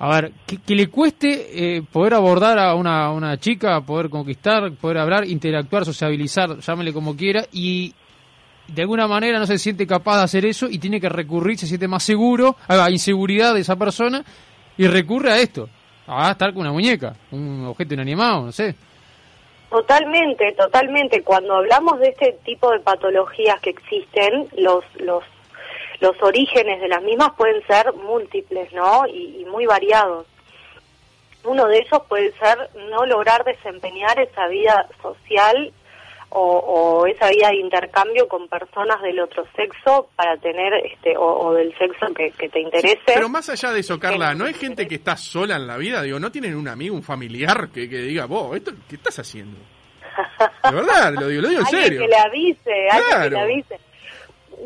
A 0.00 0.08
ver, 0.08 0.32
que, 0.46 0.76
le 0.76 0.86
cueste 0.86 1.76
eh, 1.76 1.82
poder 1.82 2.14
abordar 2.14 2.56
a 2.56 2.74
una, 2.76 3.10
una 3.10 3.36
chica, 3.36 3.80
poder 3.80 4.08
conquistar, 4.08 4.70
poder 4.72 4.98
hablar, 4.98 5.26
interactuar, 5.26 5.84
sociabilizar, 5.84 6.60
llámele 6.60 6.92
como 6.92 7.16
quiera, 7.16 7.44
y 7.52 7.92
de 8.68 8.82
alguna 8.82 9.08
manera 9.08 9.40
no 9.40 9.46
se 9.46 9.58
siente 9.58 9.88
capaz 9.88 10.18
de 10.18 10.22
hacer 10.22 10.46
eso 10.46 10.68
y 10.70 10.78
tiene 10.78 11.00
que 11.00 11.08
recurrir, 11.08 11.58
se 11.58 11.66
siente 11.66 11.88
más 11.88 12.04
seguro, 12.04 12.54
a 12.68 12.76
la 12.76 12.90
inseguridad 12.92 13.54
de 13.54 13.60
esa 13.60 13.74
persona 13.74 14.24
y 14.76 14.86
recurre 14.86 15.32
a 15.32 15.40
esto, 15.40 15.68
a 16.06 16.30
estar 16.30 16.52
con 16.52 16.62
una 16.62 16.72
muñeca, 16.72 17.16
un 17.32 17.64
objeto 17.66 17.94
inanimado, 17.94 18.46
no 18.46 18.52
sé. 18.52 18.76
Totalmente, 19.70 20.52
totalmente. 20.52 21.22
Cuando 21.22 21.56
hablamos 21.56 21.98
de 22.00 22.08
este 22.08 22.32
tipo 22.44 22.70
de 22.70 22.80
patologías 22.80 23.60
que 23.60 23.70
existen, 23.70 24.48
los 24.56 24.84
los 24.96 25.24
los 26.00 26.22
orígenes 26.22 26.80
de 26.80 26.88
las 26.88 27.02
mismas 27.02 27.32
pueden 27.36 27.64
ser 27.66 27.92
múltiples, 27.92 28.72
¿no? 28.72 29.06
Y, 29.06 29.40
y 29.40 29.44
muy 29.44 29.66
variados. 29.66 30.26
Uno 31.44 31.66
de 31.66 31.78
ellos 31.78 32.02
puede 32.08 32.32
ser 32.38 32.70
no 32.90 33.04
lograr 33.04 33.44
desempeñar 33.44 34.18
esa 34.18 34.46
vida 34.48 34.88
social 35.02 35.72
o, 36.30 36.40
o 36.58 37.06
esa 37.06 37.28
vida 37.30 37.48
de 37.48 37.56
intercambio 37.56 38.28
con 38.28 38.48
personas 38.48 39.00
del 39.02 39.18
otro 39.20 39.44
sexo 39.56 40.10
para 40.16 40.36
tener 40.36 40.72
este 40.84 41.16
o, 41.16 41.24
o 41.48 41.54
del 41.54 41.76
sexo 41.78 42.06
que, 42.14 42.30
que 42.32 42.48
te 42.48 42.60
interese. 42.60 43.00
Pero 43.06 43.28
más 43.28 43.48
allá 43.48 43.72
de 43.72 43.80
eso, 43.80 43.98
Carla, 43.98 44.34
¿no 44.34 44.44
hay 44.44 44.54
gente 44.54 44.86
que 44.86 44.96
está 44.96 45.16
sola 45.16 45.56
en 45.56 45.66
la 45.66 45.76
vida? 45.76 46.02
Digo, 46.02 46.18
¿no 46.20 46.30
tienen 46.30 46.54
un 46.54 46.68
amigo, 46.68 46.94
un 46.94 47.02
familiar 47.02 47.68
que, 47.72 47.88
que 47.88 47.98
diga, 47.98 48.26
vos, 48.26 48.54
esto, 48.56 48.72
¿qué 48.88 48.96
estás 48.96 49.18
haciendo? 49.18 49.58
De 50.68 50.74
verdad, 50.74 51.14
lo 51.14 51.28
digo, 51.28 51.42
lo 51.42 51.48
digo 51.48 51.60
en 51.60 51.66
alguien 51.66 51.84
serio. 51.84 52.00
que 52.00 52.08
le 52.08 52.16
avise, 52.16 52.88
alguien 52.90 53.04
que 53.04 53.16
Claro. 53.16 53.30
le 53.30 53.40
avise. 53.40 53.80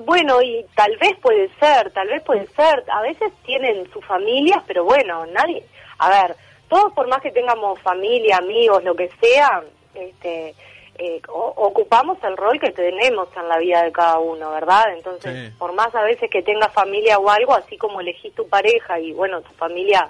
Bueno, 0.06 0.40
y 0.42 0.64
tal 0.74 0.96
vez 0.96 1.12
puede 1.20 1.50
ser, 1.60 1.90
tal 1.92 2.08
vez 2.08 2.22
puede 2.22 2.46
ser. 2.48 2.82
A 2.90 3.02
veces 3.02 3.30
tienen 3.44 3.86
sus 3.92 4.04
familias, 4.06 4.62
pero 4.66 4.84
bueno, 4.84 5.26
nadie. 5.26 5.62
A 5.98 6.08
ver, 6.08 6.34
todos 6.68 6.92
por 6.94 7.06
más 7.08 7.20
que 7.20 7.30
tengamos 7.30 7.78
familia, 7.82 8.38
amigos, 8.38 8.82
lo 8.82 8.94
que 8.94 9.10
sea, 9.20 9.62
este, 9.94 10.54
eh, 10.96 11.20
ocupamos 11.28 12.18
el 12.22 12.36
rol 12.36 12.60
que 12.60 12.70
tenemos 12.70 13.28
en 13.36 13.48
la 13.48 13.58
vida 13.58 13.82
de 13.82 13.92
cada 13.92 14.18
uno, 14.18 14.50
¿verdad? 14.50 14.92
Entonces, 14.94 15.48
Sí. 15.50 15.54
por 15.58 15.72
más 15.72 15.94
a 15.94 16.02
veces 16.02 16.30
que 16.30 16.42
tengas 16.42 16.72
familia 16.72 17.18
o 17.18 17.28
algo, 17.30 17.54
así 17.54 17.76
como 17.76 18.00
elegís 18.00 18.34
tu 18.34 18.46
pareja 18.48 18.98
y 19.00 19.12
bueno, 19.12 19.40
tu 19.40 19.52
familia 19.54 20.08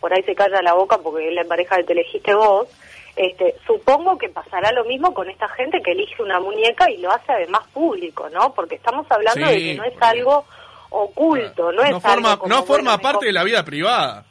por 0.00 0.12
ahí 0.12 0.22
se 0.24 0.34
calla 0.34 0.60
la 0.62 0.74
boca 0.74 0.98
porque 0.98 1.28
es 1.28 1.34
la 1.34 1.44
pareja 1.44 1.76
que 1.76 1.84
te 1.84 1.92
elegiste 1.92 2.34
vos, 2.34 2.68
este, 3.14 3.54
supongo 3.66 4.16
que 4.18 4.28
pasará 4.30 4.72
lo 4.72 4.84
mismo 4.84 5.12
con 5.14 5.28
esta 5.28 5.48
gente 5.50 5.80
que 5.82 5.92
elige 5.92 6.22
una 6.22 6.40
muñeca 6.40 6.90
y 6.90 6.96
lo 6.96 7.12
hace 7.12 7.30
además 7.30 7.62
público, 7.72 8.28
¿no? 8.30 8.52
Porque 8.54 8.76
estamos 8.76 9.06
hablando 9.10 9.46
Sí, 9.46 9.52
de 9.52 9.58
que 9.58 9.74
no 9.74 9.84
es 9.84 9.94
algo 10.00 10.44
oculto, 10.90 11.72
no 11.72 11.82
es 11.82 11.92
forma, 12.02 12.32
algo 12.32 12.42
como, 12.42 12.54
no 12.54 12.62
forma 12.64 12.96
bueno, 12.96 13.02
parte 13.02 13.26
de 13.26 13.32
la 13.32 13.44
vida 13.44 13.64
privada. 13.64 14.24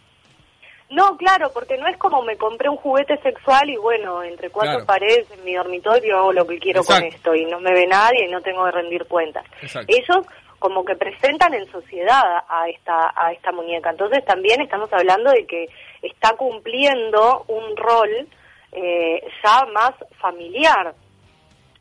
No, 0.92 1.16
claro, 1.18 1.50
porque 1.54 1.78
no 1.78 1.88
es 1.88 1.98
como 1.98 2.22
me 2.22 2.36
compré 2.38 2.70
un 2.70 2.76
juguete 2.78 3.18
sexual 3.22 3.70
y 3.70 3.78
bueno, 3.78 4.22
entre 4.24 4.50
cuatro 4.50 4.74
Claro. 4.74 4.86
paredes 4.86 5.32
en 5.32 5.44
mi 5.46 5.54
dormitorio 5.56 6.18
hago 6.18 6.34
lo 6.34 6.46
que 6.46 6.60
quiero 6.60 6.84
con 6.84 7.02
esto 7.04 7.34
y 7.34 7.46
no 7.46 7.60
me 7.60 7.72
ve 7.74 7.88
nadie 7.88 8.26
y 8.28 8.32
no 8.32 8.42
tengo 8.42 8.66
que 8.66 8.72
rendir 8.72 9.06
cuentas. 9.06 9.46
Exacto. 9.62 9.92
Ellos 9.94 10.26
como 10.60 10.84
que 10.86 10.96
presentan 10.96 11.54
en 11.56 11.66
sociedad 11.72 12.44
a 12.48 12.70
esta 12.70 13.12
a 13.16 13.32
esta 13.32 13.52
muñeca. 13.52 13.90
Entonces 13.90 14.24
también 14.26 14.62
estamos 14.62 14.92
hablando 14.94 15.32
de 15.32 15.46
que 15.48 15.70
está 16.02 16.36
cumpliendo 16.36 17.46
un 17.48 17.76
rol 17.78 18.28
eh, 18.74 19.24
ya 19.44 19.66
más 19.74 19.92
familiar 20.20 20.94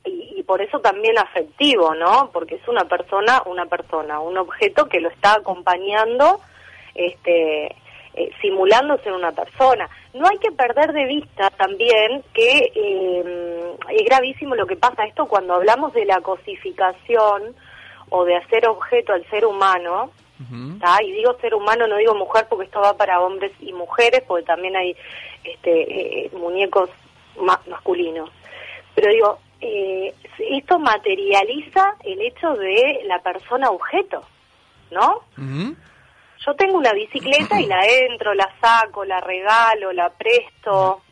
y, 0.04 0.34
y 0.38 0.42
por 0.44 0.62
eso 0.62 0.78
también 0.80 1.18
afectivo, 1.18 1.94
¿no? 1.94 2.30
Porque 2.32 2.54
es 2.54 2.66
una 2.68 2.84
persona, 2.84 3.42
una 3.46 3.66
persona, 3.66 4.18
un 4.20 4.38
objeto 4.38 4.86
que 4.86 5.00
lo 5.00 5.10
está 5.10 5.34
acompañando, 5.34 6.40
este, 6.94 7.74
eh, 8.14 8.30
simulando 8.40 8.98
ser 8.98 9.12
una 9.12 9.32
persona. 9.32 9.88
No 10.14 10.26
hay 10.28 10.38
que 10.38 10.50
perder 10.50 10.92
de 10.92 11.04
vista 11.06 11.50
también 11.50 12.22
que 12.34 12.72
eh, 12.74 13.74
es 13.90 14.04
gravísimo 14.04 14.54
lo 14.54 14.66
que 14.66 14.76
pasa 14.76 15.04
esto 15.04 15.26
cuando 15.26 15.54
hablamos 15.54 15.92
de 15.92 16.04
la 16.04 16.20
cosificación 16.20 17.54
o 18.10 18.24
de 18.24 18.36
hacer 18.36 18.66
objeto 18.68 19.12
al 19.12 19.24
ser 19.30 19.46
humano, 19.46 20.10
y 21.02 21.12
digo 21.12 21.36
ser 21.40 21.54
humano, 21.54 21.86
no 21.86 21.96
digo 21.98 22.14
mujer 22.14 22.46
porque 22.48 22.64
esto 22.64 22.80
va 22.80 22.96
para 22.96 23.20
hombres 23.20 23.52
y 23.60 23.72
mujeres, 23.74 24.22
porque 24.26 24.46
también 24.46 24.74
hay 24.74 24.96
este, 25.44 26.24
eh, 26.24 26.30
muñecos 26.32 26.88
ma- 27.40 27.60
masculinos. 27.68 28.30
Pero 28.94 29.12
digo, 29.12 29.38
eh, 29.60 30.14
esto 30.38 30.78
materializa 30.78 31.94
el 32.02 32.22
hecho 32.22 32.54
de 32.54 33.02
la 33.04 33.20
persona 33.20 33.70
objeto, 33.70 34.22
¿no? 34.90 35.20
Yo 36.46 36.54
tengo 36.54 36.78
una 36.78 36.92
bicicleta 36.92 37.60
y 37.60 37.66
la 37.66 37.80
entro, 37.86 38.32
la 38.34 38.48
saco, 38.60 39.04
la 39.04 39.20
regalo, 39.20 39.92
la 39.92 40.08
presto. 40.10 41.02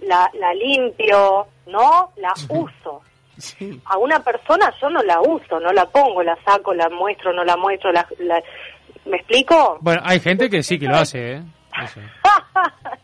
la, 0.00 0.30
la 0.38 0.54
limpio, 0.54 1.46
¿no? 1.66 2.10
La 2.16 2.32
uso. 2.48 3.02
Sí. 3.36 3.80
A 3.84 3.98
una 3.98 4.20
persona 4.20 4.72
yo 4.80 4.88
no 4.90 5.02
la 5.02 5.20
uso, 5.20 5.58
no 5.60 5.72
la 5.72 5.86
pongo, 5.86 6.22
la 6.22 6.36
saco, 6.44 6.72
la 6.74 6.88
muestro, 6.88 7.32
no 7.32 7.44
la 7.44 7.56
muestro, 7.56 7.90
la, 7.92 8.06
la- 8.20 8.42
¿me 9.06 9.16
explico? 9.16 9.78
Bueno, 9.80 10.00
hay 10.04 10.20
gente 10.20 10.48
que 10.48 10.62
sí 10.62 10.78
que 10.78 10.86
lo 10.86 10.96
hace, 10.96 11.32
¿eh? 11.34 11.42
Eso. 11.84 12.00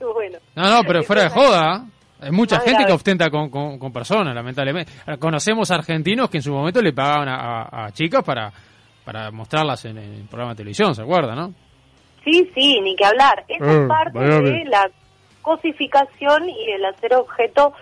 bueno. 0.14 0.38
No, 0.54 0.68
no, 0.70 0.82
pero 0.86 1.02
fuera 1.02 1.24
de 1.24 1.30
joda. 1.30 1.84
Hay 2.20 2.30
mucha 2.30 2.60
gente 2.60 2.84
que 2.86 2.92
ostenta 2.92 3.28
con, 3.30 3.50
con, 3.50 3.78
con 3.78 3.92
personas, 3.92 4.34
lamentablemente. 4.34 4.92
Conocemos 5.18 5.70
argentinos 5.70 6.30
que 6.30 6.38
en 6.38 6.42
su 6.42 6.52
momento 6.52 6.80
le 6.80 6.92
pagaban 6.92 7.28
a, 7.28 7.62
a- 7.62 7.84
a 7.86 7.92
chicas 7.92 8.22
para, 8.24 8.50
para 9.04 9.30
mostrarlas 9.30 9.84
en 9.84 9.98
el 9.98 10.24
programa 10.28 10.52
de 10.52 10.56
televisión, 10.58 10.94
¿se 10.94 11.02
acuerda, 11.02 11.34
no? 11.34 11.52
Sí, 12.24 12.50
sí, 12.54 12.80
ni 12.80 12.96
que 12.96 13.04
hablar. 13.04 13.44
Eso 13.48 13.64
Eh, 13.64 13.82
es 13.82 13.88
parte 13.88 14.18
de 14.18 14.64
la 14.64 14.90
cosificación 15.42 16.48
y 16.48 16.70
el 16.70 16.84
hacer 16.84 17.14
objeto 17.14 17.72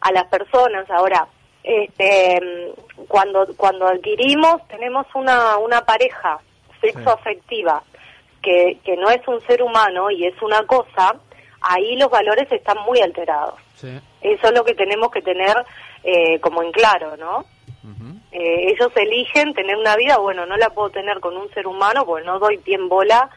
a 0.00 0.12
las 0.12 0.24
personas. 0.24 0.90
Ahora, 0.90 1.26
este, 1.62 2.40
cuando 3.08 3.46
cuando 3.56 3.86
adquirimos, 3.86 4.66
tenemos 4.68 5.06
una, 5.14 5.56
una 5.58 5.80
pareja 5.82 6.38
sexo 6.80 7.10
afectiva 7.10 7.82
que, 8.42 8.78
que 8.84 8.96
no 8.96 9.08
es 9.08 9.26
un 9.26 9.40
ser 9.42 9.62
humano 9.62 10.10
y 10.10 10.26
es 10.26 10.40
una 10.42 10.62
cosa, 10.66 11.14
ahí 11.62 11.96
los 11.96 12.10
valores 12.10 12.50
están 12.52 12.76
muy 12.84 13.00
alterados. 13.00 13.54
Sí. 13.76 13.98
Eso 14.20 14.48
es 14.48 14.52
lo 14.52 14.64
que 14.64 14.74
tenemos 14.74 15.10
que 15.10 15.22
tener 15.22 15.56
eh, 16.02 16.38
como 16.40 16.62
en 16.62 16.72
claro, 16.72 17.16
¿no? 17.16 17.44
Eh, 18.32 18.72
ellos 18.72 18.90
eligen 18.96 19.54
tener 19.54 19.76
una 19.76 19.94
vida, 19.94 20.18
bueno, 20.18 20.44
no 20.44 20.56
la 20.56 20.70
puedo 20.70 20.90
tener 20.90 21.20
con 21.20 21.36
un 21.36 21.48
ser 21.50 21.68
humano, 21.68 22.04
porque 22.04 22.26
no 22.26 22.40
doy 22.40 22.58
pie 22.58 22.74
en 22.74 22.88
bola 22.88 23.30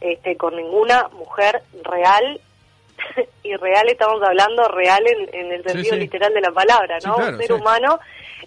este, 0.00 0.36
con 0.36 0.56
ninguna 0.56 1.08
mujer 1.08 1.62
real, 1.82 2.40
y 3.42 3.54
real 3.56 3.88
estamos 3.88 4.22
hablando 4.22 4.66
real 4.68 5.04
en, 5.06 5.34
en 5.34 5.52
el 5.52 5.62
sentido 5.62 5.94
sí. 5.94 6.00
literal 6.00 6.32
de 6.34 6.40
la 6.40 6.50
palabra, 6.52 7.00
Sí, 7.00 7.08
¿no? 7.08 7.14
claro, 7.16 7.32
un 7.36 7.42
ser 7.42 7.52
humano, 7.52 7.98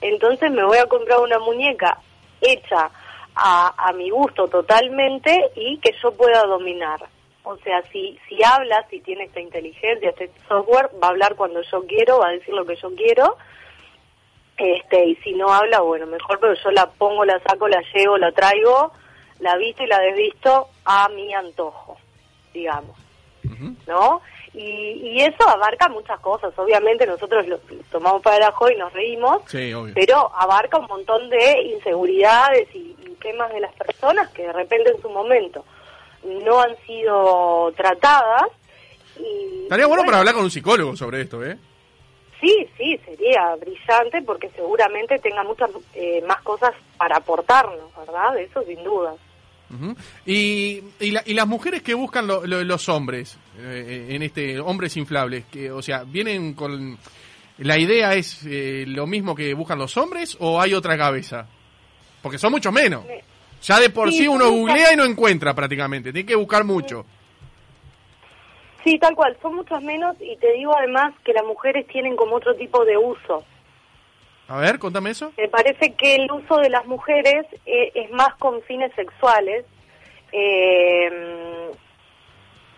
entonces 0.01 0.51
me 0.51 0.63
voy 0.63 0.77
a 0.77 0.87
comprar 0.87 1.19
una 1.19 1.39
muñeca 1.39 1.97
hecha 2.41 2.89
a, 3.35 3.73
a 3.89 3.93
mi 3.93 4.09
gusto 4.09 4.47
totalmente 4.47 5.51
y 5.55 5.77
que 5.77 5.91
yo 6.01 6.11
pueda 6.13 6.43
dominar. 6.43 6.99
O 7.43 7.57
sea, 7.57 7.81
si, 7.91 8.19
si 8.29 8.43
habla, 8.43 8.85
si 8.89 8.99
tiene 8.99 9.23
esta 9.23 9.39
inteligencia, 9.39 10.09
este 10.11 10.31
software, 10.47 10.89
va 11.01 11.07
a 11.07 11.09
hablar 11.11 11.35
cuando 11.35 11.61
yo 11.63 11.83
quiero, 11.87 12.19
va 12.19 12.27
a 12.27 12.31
decir 12.33 12.53
lo 12.53 12.65
que 12.65 12.75
yo 12.75 12.93
quiero, 12.95 13.35
este 14.57 15.05
y 15.05 15.15
si 15.17 15.33
no 15.33 15.51
habla 15.51 15.81
bueno 15.81 16.05
mejor 16.05 16.39
pero 16.39 16.53
yo 16.53 16.71
la 16.71 16.85
pongo 16.87 17.25
la 17.25 17.39
saco 17.39 17.67
la 17.67 17.81
llevo 17.93 18.17
la 18.17 18.31
traigo 18.31 18.91
la 19.39 19.57
visto 19.57 19.83
y 19.83 19.87
la 19.87 19.99
desvisto 19.99 20.69
a 20.85 21.09
mi 21.09 21.33
antojo 21.33 21.97
digamos 22.53 22.97
no 23.87 24.21
y, 24.53 24.59
y 24.61 25.21
eso 25.21 25.47
abarca 25.47 25.89
muchas 25.89 26.19
cosas 26.19 26.53
obviamente 26.57 27.05
nosotros 27.05 27.47
lo, 27.47 27.57
tomamos 27.91 28.21
para 28.21 28.37
el 28.37 28.43
ajo 28.43 28.69
y 28.69 28.75
nos 28.75 28.93
reímos 28.93 29.41
Sí, 29.47 29.73
pero 29.95 30.31
abarca 30.35 30.77
un 30.77 30.87
montón 30.87 31.29
de 31.29 31.61
inseguridades 31.73 32.67
y, 32.75 32.95
y 33.05 33.15
temas 33.21 33.51
de 33.51 33.61
las 33.61 33.73
personas 33.73 34.29
que 34.31 34.43
de 34.43 34.53
repente 34.53 34.91
en 34.91 35.01
su 35.01 35.09
momento 35.09 35.65
no 36.23 36.61
han 36.61 36.77
sido 36.85 37.71
tratadas 37.75 38.43
y 39.17 39.63
Estaría 39.63 39.85
bueno 39.87 40.01
bueno, 40.01 40.05
para 40.05 40.19
hablar 40.19 40.35
con 40.35 40.43
un 40.43 40.51
psicólogo 40.51 40.95
sobre 40.95 41.21
esto, 41.21 41.43
¿eh? 41.45 41.57
Sí, 42.39 42.67
sí, 42.75 42.99
sería 43.05 43.55
brillante 43.55 44.21
porque 44.23 44.49
seguramente 44.49 45.19
tenga 45.19 45.43
muchas 45.43 45.69
eh, 45.93 46.23
más 46.27 46.41
cosas 46.41 46.73
para 46.97 47.17
aportarnos, 47.17 47.95
¿verdad? 47.95 48.37
Eso 48.39 48.63
sin 48.63 48.83
duda. 48.83 49.13
Ujú. 49.73 49.95
y, 50.25 50.81
y, 50.99 51.11
la- 51.11 51.23
y 51.25 51.33
las 51.33 51.47
mujeres 51.47 51.81
que 51.81 51.93
buscan 51.93 52.27
lo- 52.27 52.45
lo- 52.45 52.63
los 52.63 52.89
hombres, 52.89 53.37
eh, 53.57 54.07
en 54.09 54.21
este 54.23 54.59
hombres 54.59 54.97
inflables, 54.97 55.45
que, 55.45 55.71
o 55.71 55.81
sea, 55.81 56.03
vienen 56.03 56.53
con... 56.53 56.97
¿La 57.59 57.77
idea 57.77 58.13
es 58.15 58.43
eh, 58.45 58.85
lo 58.87 59.05
mismo 59.05 59.35
que 59.35 59.53
buscan 59.53 59.77
los 59.77 59.95
hombres 59.95 60.35
o 60.39 60.59
hay 60.59 60.73
otra 60.73 60.97
cabeza? 60.97 61.47
Porque 62.21 62.37
son 62.39 62.51
mucho 62.51 62.71
menos. 62.71 63.05
Ya 63.61 63.79
de 63.79 63.89
por 63.91 64.09
sí, 64.09 64.19
Sí, 64.19 64.27
uno 64.27 64.49
googlea 64.49 64.93
y 64.93 64.95
no 64.95 65.05
encuentra 65.05 65.53
prácticamente, 65.53 66.11
tiene 66.11 66.25
que 66.27 66.35
buscar 66.35 66.63
mucho. 66.63 67.05
Sí, 68.83 68.97
tal 68.97 69.13
cual, 69.15 69.37
son 69.41 69.55
muchos 69.55 69.81
menos 69.83 70.15
y 70.19 70.35
te 70.37 70.53
digo 70.53 70.75
además 70.75 71.13
que 71.23 71.33
las 71.33 71.43
mujeres 71.45 71.85
tienen 71.87 72.15
como 72.15 72.35
otro 72.37 72.55
tipo 72.55 72.83
de 72.83 72.97
uso. 72.97 73.43
A 74.51 74.57
ver, 74.57 74.79
contame 74.79 75.11
eso. 75.11 75.31
Me 75.37 75.47
parece 75.47 75.93
que 75.93 76.15
el 76.15 76.29
uso 76.29 76.57
de 76.57 76.69
las 76.69 76.85
mujeres 76.85 77.45
eh, 77.65 77.89
es 77.95 78.11
más 78.11 78.35
con 78.35 78.61
fines 78.63 78.93
sexuales 78.95 79.65
eh, 80.33 81.71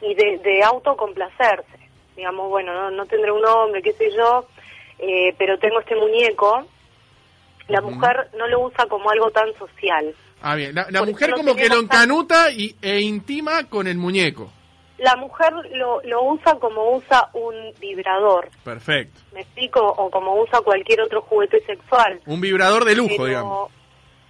y 0.02 0.14
de, 0.14 0.38
de 0.38 0.64
autocomplacerse. 0.64 1.80
Digamos, 2.16 2.48
bueno, 2.48 2.76
no, 2.76 2.92
no 2.92 3.08
tendré 3.08 3.32
un 3.32 3.44
hombre, 3.44 3.82
qué 3.82 3.92
sé 3.94 4.12
yo, 4.16 4.46
eh, 5.00 5.34
pero 5.40 5.58
tengo 5.58 5.80
este 5.80 5.96
muñeco. 5.96 6.64
La 7.70 7.82
mujer 7.82 8.30
no 8.38 8.46
lo 8.48 8.68
usa 8.68 8.86
como 8.86 9.10
algo 9.10 9.32
tan 9.32 9.52
social. 9.58 10.14
Ah, 10.44 10.54
bien. 10.54 10.76
La, 10.76 11.04
mujer 11.04 11.32
como 11.32 11.56
que 11.56 11.70
lo 11.70 11.80
encanuta 11.80 12.52
y, 12.52 12.76
e 12.84 13.00
intima 13.00 13.68
con 13.68 13.88
el 13.88 13.98
muñeco. 13.98 14.52
La 14.98 15.16
mujer 15.16 15.52
lo, 15.72 16.02
lo 16.04 16.24
usa 16.24 16.56
como 16.60 16.92
usa 16.96 17.30
un 17.34 17.74
vibrador, 17.80 18.50
Perfecto. 18.64 19.20
¿me 19.34 19.42
explico? 19.42 19.80
O 19.82 20.10
como 20.12 20.36
usa 20.40 20.62
cualquier 20.62 21.02
otro 21.02 21.22
juguete 21.24 21.62
sexual. 21.66 22.22
Un 22.28 22.40
vibrador 22.42 22.86
de 22.86 22.96
lujo, 22.96 23.10
Pero- 23.18 23.26
digamos. 23.26 23.72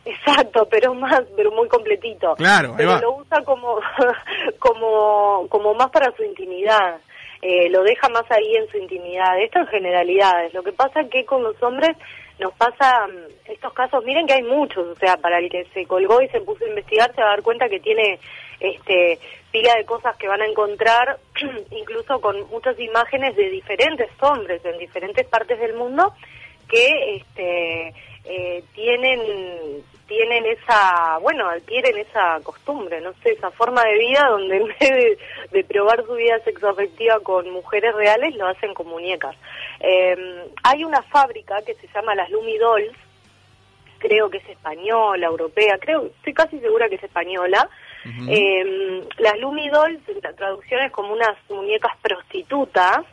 Exacto, 0.05 0.67
pero 0.69 0.93
más, 0.93 1.21
pero 1.35 1.51
muy 1.51 1.67
completito. 1.69 2.35
Claro, 2.35 2.73
pero 2.75 2.99
lo 2.99 3.15
usa 3.17 3.41
como, 3.45 3.79
como, 4.59 5.47
como 5.49 5.73
más 5.75 5.89
para 5.91 6.13
su 6.15 6.23
intimidad. 6.23 6.99
Eh, 7.41 7.69
lo 7.69 7.83
deja 7.83 8.09
más 8.09 8.23
ahí 8.29 8.55
en 8.55 8.69
su 8.69 8.77
intimidad. 8.77 9.39
Esto 9.41 9.59
en 9.59 9.67
generalidades. 9.67 10.53
Lo 10.53 10.63
que 10.63 10.71
pasa 10.73 11.01
es 11.01 11.09
que 11.09 11.25
con 11.25 11.43
los 11.43 11.61
hombres 11.63 11.95
nos 12.39 12.53
pasa 12.53 13.07
mm, 13.07 13.51
estos 13.51 13.73
casos. 13.73 14.03
Miren 14.03 14.27
que 14.27 14.33
hay 14.33 14.43
muchos. 14.43 14.87
O 14.87 14.95
sea, 14.95 15.17
para 15.17 15.39
el 15.39 15.49
que 15.49 15.65
se 15.73 15.85
colgó 15.85 16.21
y 16.21 16.27
se 16.29 16.41
puso 16.41 16.65
a 16.65 16.69
investigar 16.69 17.13
se 17.13 17.21
va 17.21 17.27
a 17.27 17.31
dar 17.31 17.43
cuenta 17.43 17.69
que 17.69 17.79
tiene 17.79 18.19
este 18.59 19.19
pila 19.51 19.75
de 19.75 19.85
cosas 19.85 20.15
que 20.17 20.27
van 20.27 20.41
a 20.41 20.47
encontrar, 20.47 21.19
incluso 21.71 22.19
con 22.21 22.49
muchas 22.49 22.79
imágenes 22.79 23.35
de 23.35 23.49
diferentes 23.49 24.09
hombres 24.21 24.63
en 24.65 24.77
diferentes 24.77 25.27
partes 25.27 25.59
del 25.59 25.73
mundo 25.73 26.13
que 26.67 27.17
este 27.17 27.93
eh, 28.25 28.63
tienen 28.73 29.83
tienen 30.07 30.45
esa 30.45 31.17
bueno 31.21 31.47
adquieren 31.49 31.97
esa 31.97 32.39
costumbre 32.43 33.01
no 33.01 33.13
sé 33.21 33.31
esa 33.31 33.51
forma 33.51 33.83
de 33.83 33.97
vida 33.97 34.27
donde 34.29 34.57
en 34.57 34.67
vez 34.79 34.79
de, 34.79 35.17
de 35.51 35.63
probar 35.63 36.05
su 36.05 36.13
vida 36.13 36.39
sexoafectiva 36.39 37.19
con 37.21 37.49
mujeres 37.49 37.93
reales 37.95 38.35
lo 38.35 38.47
hacen 38.47 38.73
con 38.73 38.87
muñecas. 38.87 39.35
Eh, 39.79 40.45
hay 40.63 40.83
una 40.83 41.01
fábrica 41.03 41.61
que 41.65 41.75
se 41.75 41.87
llama 41.93 42.15
las 42.15 42.29
Lumi 42.29 42.57
Dolls 42.57 42.95
creo 43.99 44.29
que 44.29 44.37
es 44.37 44.49
española 44.49 45.27
europea 45.27 45.77
creo 45.79 46.05
estoy 46.07 46.33
casi 46.33 46.59
segura 46.59 46.89
que 46.89 46.95
es 46.95 47.03
española. 47.03 47.69
Ujú. 48.05 48.31
eh, 48.31 49.01
las 49.19 49.39
Lumi 49.39 49.69
Dolls, 49.69 50.01
la 50.21 50.33
traducción 50.33 50.81
es 50.81 50.91
como 50.91 51.13
unas 51.13 51.37
muñecas 51.49 51.93
prostitutas, 52.01 53.05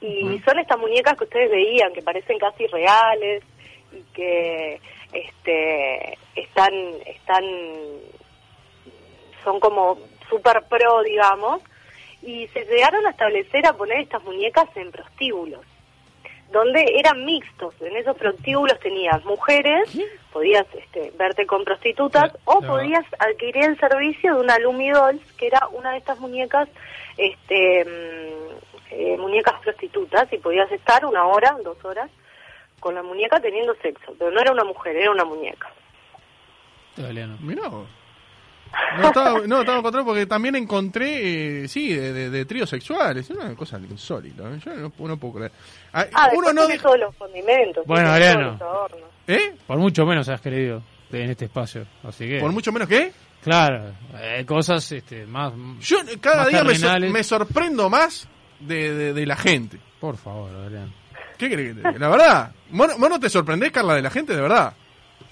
y 0.00 0.40
son 0.46 0.58
estas 0.58 0.78
muñecas 0.78 1.16
que 1.16 1.24
ustedes 1.24 1.50
veían, 1.50 1.92
que 1.92 2.00
parecen 2.00 2.38
casi 2.38 2.66
reales, 2.66 3.42
y 3.92 4.02
que 4.14 4.80
este 5.12 6.18
están, 6.36 6.72
están 7.06 7.44
son 9.44 9.60
como 9.60 9.98
super 10.28 10.62
pro, 10.68 11.02
digamos, 11.02 11.62
y 12.22 12.46
se 12.48 12.64
llegaron 12.66 13.06
a 13.06 13.10
establecer 13.10 13.66
a 13.66 13.72
poner 13.72 14.00
estas 14.00 14.22
muñecas 14.24 14.68
en 14.76 14.90
prostíbulos 14.90 15.64
donde 16.52 16.84
eran 16.98 17.24
mixtos. 17.24 17.74
En 17.80 17.96
esos 17.96 18.16
prostíbulos 18.16 18.78
tenías 18.80 19.24
mujeres, 19.24 19.88
podías 20.32 20.66
este, 20.74 21.12
verte 21.16 21.46
con 21.46 21.64
prostitutas, 21.64 22.32
o 22.44 22.60
podías 22.60 23.04
adquirir 23.18 23.64
el 23.64 23.78
servicio 23.78 24.34
de 24.34 24.40
una 24.40 24.58
Lumi 24.58 24.90
Dolls, 24.90 25.22
que 25.34 25.46
era 25.46 25.68
una 25.68 25.92
de 25.92 25.98
estas 25.98 26.18
muñecas, 26.18 26.68
este, 27.16 27.84
mm, 27.84 28.90
eh, 28.90 29.16
muñecas 29.18 29.60
prostitutas, 29.60 30.32
y 30.32 30.38
podías 30.38 30.70
estar 30.72 31.04
una 31.04 31.26
hora, 31.26 31.56
dos 31.62 31.82
horas, 31.84 32.10
con 32.80 32.94
la 32.94 33.02
muñeca 33.02 33.38
teniendo 33.40 33.74
sexo. 33.82 34.14
Pero 34.18 34.30
no 34.30 34.40
era 34.40 34.52
una 34.52 34.64
mujer, 34.64 34.96
era 34.96 35.10
una 35.12 35.24
muñeca. 35.24 35.68
Italiano. 36.96 37.36
Mirá 37.40 37.68
vos. 37.68 37.86
No 38.98 39.08
estaba, 39.08 39.40
no, 39.46 39.60
estaba 39.60 39.78
encontrando 39.78 40.04
porque 40.10 40.26
también 40.26 40.54
encontré, 40.56 41.62
eh, 41.64 41.68
sí, 41.68 41.92
de, 41.94 42.12
de, 42.12 42.30
de 42.30 42.44
tríos 42.44 42.70
sexuales. 42.70 43.28
Es 43.28 43.36
una 43.36 43.54
cosa 43.54 43.78
insólita. 43.78 44.44
¿eh? 44.50 44.58
Yo 44.64 44.74
no, 44.74 44.92
no 44.98 45.16
puedo 45.16 45.34
creer. 45.34 45.52
Ah, 45.92 46.06
Ah, 46.14 46.28
uno 46.34 46.52
no 46.52 46.66
deja- 46.66 46.82
todos 46.82 46.98
los 47.00 47.14
condimentos. 47.16 47.84
Bueno, 47.86 48.10
Ariano. 48.10 48.58
¿Eh? 49.26 49.54
Por 49.66 49.78
mucho 49.78 50.04
menos 50.04 50.28
has 50.28 50.40
querido 50.40 50.82
en 51.12 51.30
este 51.30 51.46
espacio. 51.46 51.84
Así 52.04 52.26
que. 52.28 52.38
Por 52.40 52.52
mucho 52.52 52.72
menos 52.72 52.88
que. 52.88 53.12
Claro, 53.42 53.92
hay 54.14 54.44
cosas 54.44 54.92
este, 54.92 55.24
más. 55.26 55.52
Yo 55.80 55.96
cada 56.20 56.42
Más 56.44 56.78
día 56.78 56.98
me 57.10 57.24
sorprendo 57.24 57.88
más 57.88 58.28
de, 58.60 58.94
de, 58.94 59.12
de 59.14 59.26
la 59.26 59.34
gente. 59.36 59.78
Por 59.98 60.16
favor, 60.18 60.50
Adrián. 60.54 60.92
¿Qué 61.40 61.50
crees 61.50 61.74
que 61.74 61.82
te 61.82 61.88
diga? 61.88 61.98
La 61.98 62.08
verdad. 62.08 62.52
¿Vos, 62.70 62.86
no- 62.88 62.98
vos 62.98 63.10
no 63.10 63.18
te 63.18 63.28
sorprendés, 63.30 63.72
Carla, 63.72 63.94
de 63.94 64.02
la 64.02 64.10
gente, 64.10 64.36
de 64.36 64.42
verdad? 64.42 64.72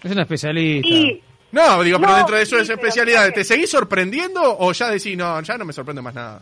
Es 0.03 0.11
una 0.11 0.23
especialista. 0.23 0.89
Y 0.89 1.23
No, 1.53 1.83
digo, 1.83 1.99
pero 2.01 2.15
dentro 2.17 2.37
de 2.37 2.43
eso 2.43 2.57
sí, 2.57 2.63
es. 2.63 2.69
¿sabes? 2.69 3.35
¿Te 3.35 3.45
seguís 3.45 3.71
sorprendiendo 3.71 4.41
o 4.59 4.73
ya 4.73 4.89
decís, 4.91 5.17
no, 5.17 5.41
ya 5.43 5.57
no 5.59 5.65
me 5.65 5.73
sorprende 5.73 6.03
más 6.03 6.15
nada? 6.15 6.41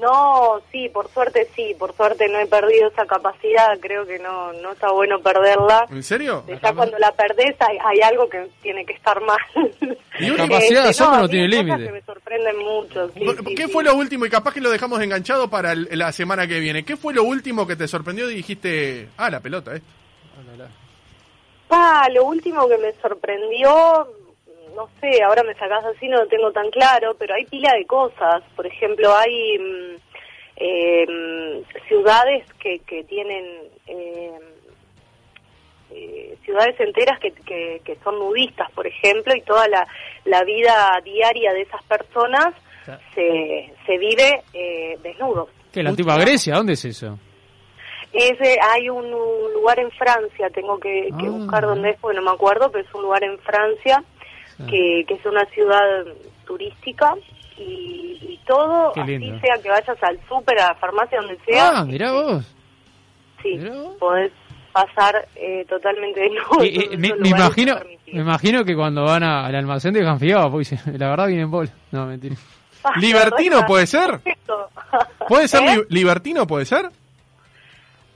No, 0.00 0.60
sí, 0.70 0.88
por 0.90 1.08
suerte 1.10 1.48
sí, 1.56 1.74
por 1.78 1.94
suerte 1.96 2.28
no 2.28 2.38
he 2.38 2.46
perdido 2.46 2.88
esa 2.88 3.04
capacidad, 3.06 3.78
creo 3.80 4.06
que 4.06 4.18
no 4.18 4.52
no 4.52 4.72
está 4.72 4.92
bueno 4.92 5.20
perderla. 5.20 5.86
¿En 5.90 6.02
serio? 6.02 6.44
Ya 6.62 6.72
cuando 6.72 6.98
la 6.98 7.10
perdés 7.12 7.56
hay, 7.60 7.78
hay 7.84 8.00
algo 8.02 8.28
que 8.28 8.48
tiene 8.62 8.84
que 8.86 8.92
estar 8.92 9.20
mal. 9.20 9.38
Y 10.20 10.30
una 10.30 10.44
capacidad 10.48 10.84
de 10.84 10.90
Este, 10.90 11.04
no 11.04 11.28
tiene 11.28 11.48
límite. 11.48 11.84
que 11.86 11.92
me 11.92 12.02
sorprenden 12.02 12.58
mucho. 12.58 13.08
sí, 13.14 13.20
¿Qué 13.56 13.66
sí. 13.66 13.72
fue 13.72 13.82
lo 13.82 13.94
último? 13.94 14.24
Y 14.26 14.30
capaz 14.30 14.54
que 14.54 14.60
lo 14.60 14.70
dejamos 14.70 15.00
enganchado 15.00 15.50
para 15.50 15.72
el- 15.72 15.88
la 15.92 16.12
semana 16.12 16.46
que 16.46 16.60
viene. 16.60 16.84
¿Qué 16.84 16.96
fue 16.96 17.12
lo 17.12 17.24
último 17.24 17.66
que 17.66 17.74
te 17.76 17.88
sorprendió 17.88 18.30
y 18.30 18.34
dijiste, 18.36 19.08
ah, 19.16 19.30
la 19.30 19.40
pelota, 19.40 19.74
esto? 19.74 19.86
Pa, 21.68 22.08
lo 22.10 22.24
último 22.24 22.66
que 22.68 22.78
me 22.78 22.92
sorprendió, 23.02 24.08
no 24.78 24.88
sé, 25.00 25.22
ahora 25.24 25.42
me 25.42 25.54
sacás 25.54 25.84
así, 25.84 26.06
no 26.08 26.18
lo 26.18 26.28
tengo 26.28 26.52
tan 26.52 26.70
claro, 26.70 27.16
pero 27.18 27.34
hay 27.34 27.44
pila 27.46 27.72
de 27.74 27.84
cosas. 27.84 28.44
Por 28.54 28.64
ejemplo, 28.64 29.12
hay 29.16 29.58
mm, 29.58 29.96
eh, 30.56 31.06
mm, 31.08 31.88
ciudades 31.88 32.44
que, 32.60 32.78
que 32.86 33.02
tienen 33.02 33.44
eh, 33.88 34.38
eh, 35.90 36.36
ciudades 36.44 36.78
enteras 36.78 37.18
que, 37.18 37.32
que, 37.32 37.80
que 37.84 37.96
son 38.04 38.20
nudistas, 38.20 38.70
por 38.70 38.86
ejemplo, 38.86 39.34
y 39.34 39.40
toda 39.40 39.66
la, 39.66 39.84
la 40.24 40.44
vida 40.44 41.00
diaria 41.04 41.52
de 41.52 41.62
esas 41.62 41.82
personas 41.82 42.54
se, 43.14 43.72
se 43.84 43.98
vive 43.98 44.42
eh, 44.54 44.96
desnudos. 45.02 45.48
¿Qué, 45.72 45.82
la 45.82 45.90
antigua 45.90 46.16
Grecia? 46.18 46.54
¿Dónde 46.54 46.74
es 46.74 46.84
eso? 46.84 47.18
Ese, 48.12 48.58
hay 48.62 48.88
un, 48.88 49.04
un 49.12 49.52
lugar 49.54 49.78
en 49.80 49.90
Francia, 49.90 50.48
tengo 50.54 50.78
que, 50.78 51.08
que 51.18 51.26
Ah. 51.26 51.30
buscar 51.30 51.66
dónde 51.66 51.90
es, 51.90 51.98
porque 52.00 52.16
no 52.16 52.22
me 52.22 52.30
acuerdo, 52.30 52.70
pero 52.70 52.84
es 52.86 52.94
un 52.94 53.02
lugar 53.02 53.24
en 53.24 53.38
Francia 53.40 54.02
que, 54.66 55.04
que 55.06 55.14
es 55.14 55.24
una 55.26 55.44
ciudad 55.46 56.04
turística 56.46 57.14
y, 57.56 58.18
y 58.20 58.40
todo, 58.46 58.92
así 58.96 59.18
sea 59.40 59.62
que 59.62 59.68
vayas 59.68 60.02
al 60.02 60.18
súper, 60.28 60.58
a 60.60 60.68
la 60.68 60.74
farmacia, 60.76 61.20
donde 61.20 61.38
sea, 61.46 61.70
Ah, 61.80 61.84
mirá 61.84 62.12
vos. 62.12 62.44
sí, 63.42 63.56
mirá 63.56 63.74
vos. 63.74 63.96
podés 63.98 64.32
pasar 64.72 65.26
eh, 65.36 65.64
totalmente 65.68 66.20
desnudo. 66.20 66.64
Y- 66.64 66.68
y- 66.68 66.80
Son- 67.08 67.20
me, 67.20 67.28
imagino, 67.28 67.76
me 68.12 68.20
imagino 68.20 68.64
que 68.64 68.74
cuando 68.76 69.04
van 69.04 69.22
a- 69.22 69.46
al 69.46 69.54
almacén 69.54 69.92
dejan 69.94 70.18
fiado, 70.20 70.50
la 70.96 71.08
verdad 71.10 71.26
viene 71.26 71.42
en 71.42 71.50
bola. 71.50 71.70
No, 71.90 72.06
mentira. 72.06 72.36
¿Libertino 72.96 73.66
puede 73.66 73.86
ser? 73.86 74.20
¿Puede 75.28 75.48
ser 75.48 75.62
¿Eh? 75.64 75.76
li- 75.76 75.98
libertino, 76.00 76.46
puede 76.46 76.64
ser? 76.64 76.88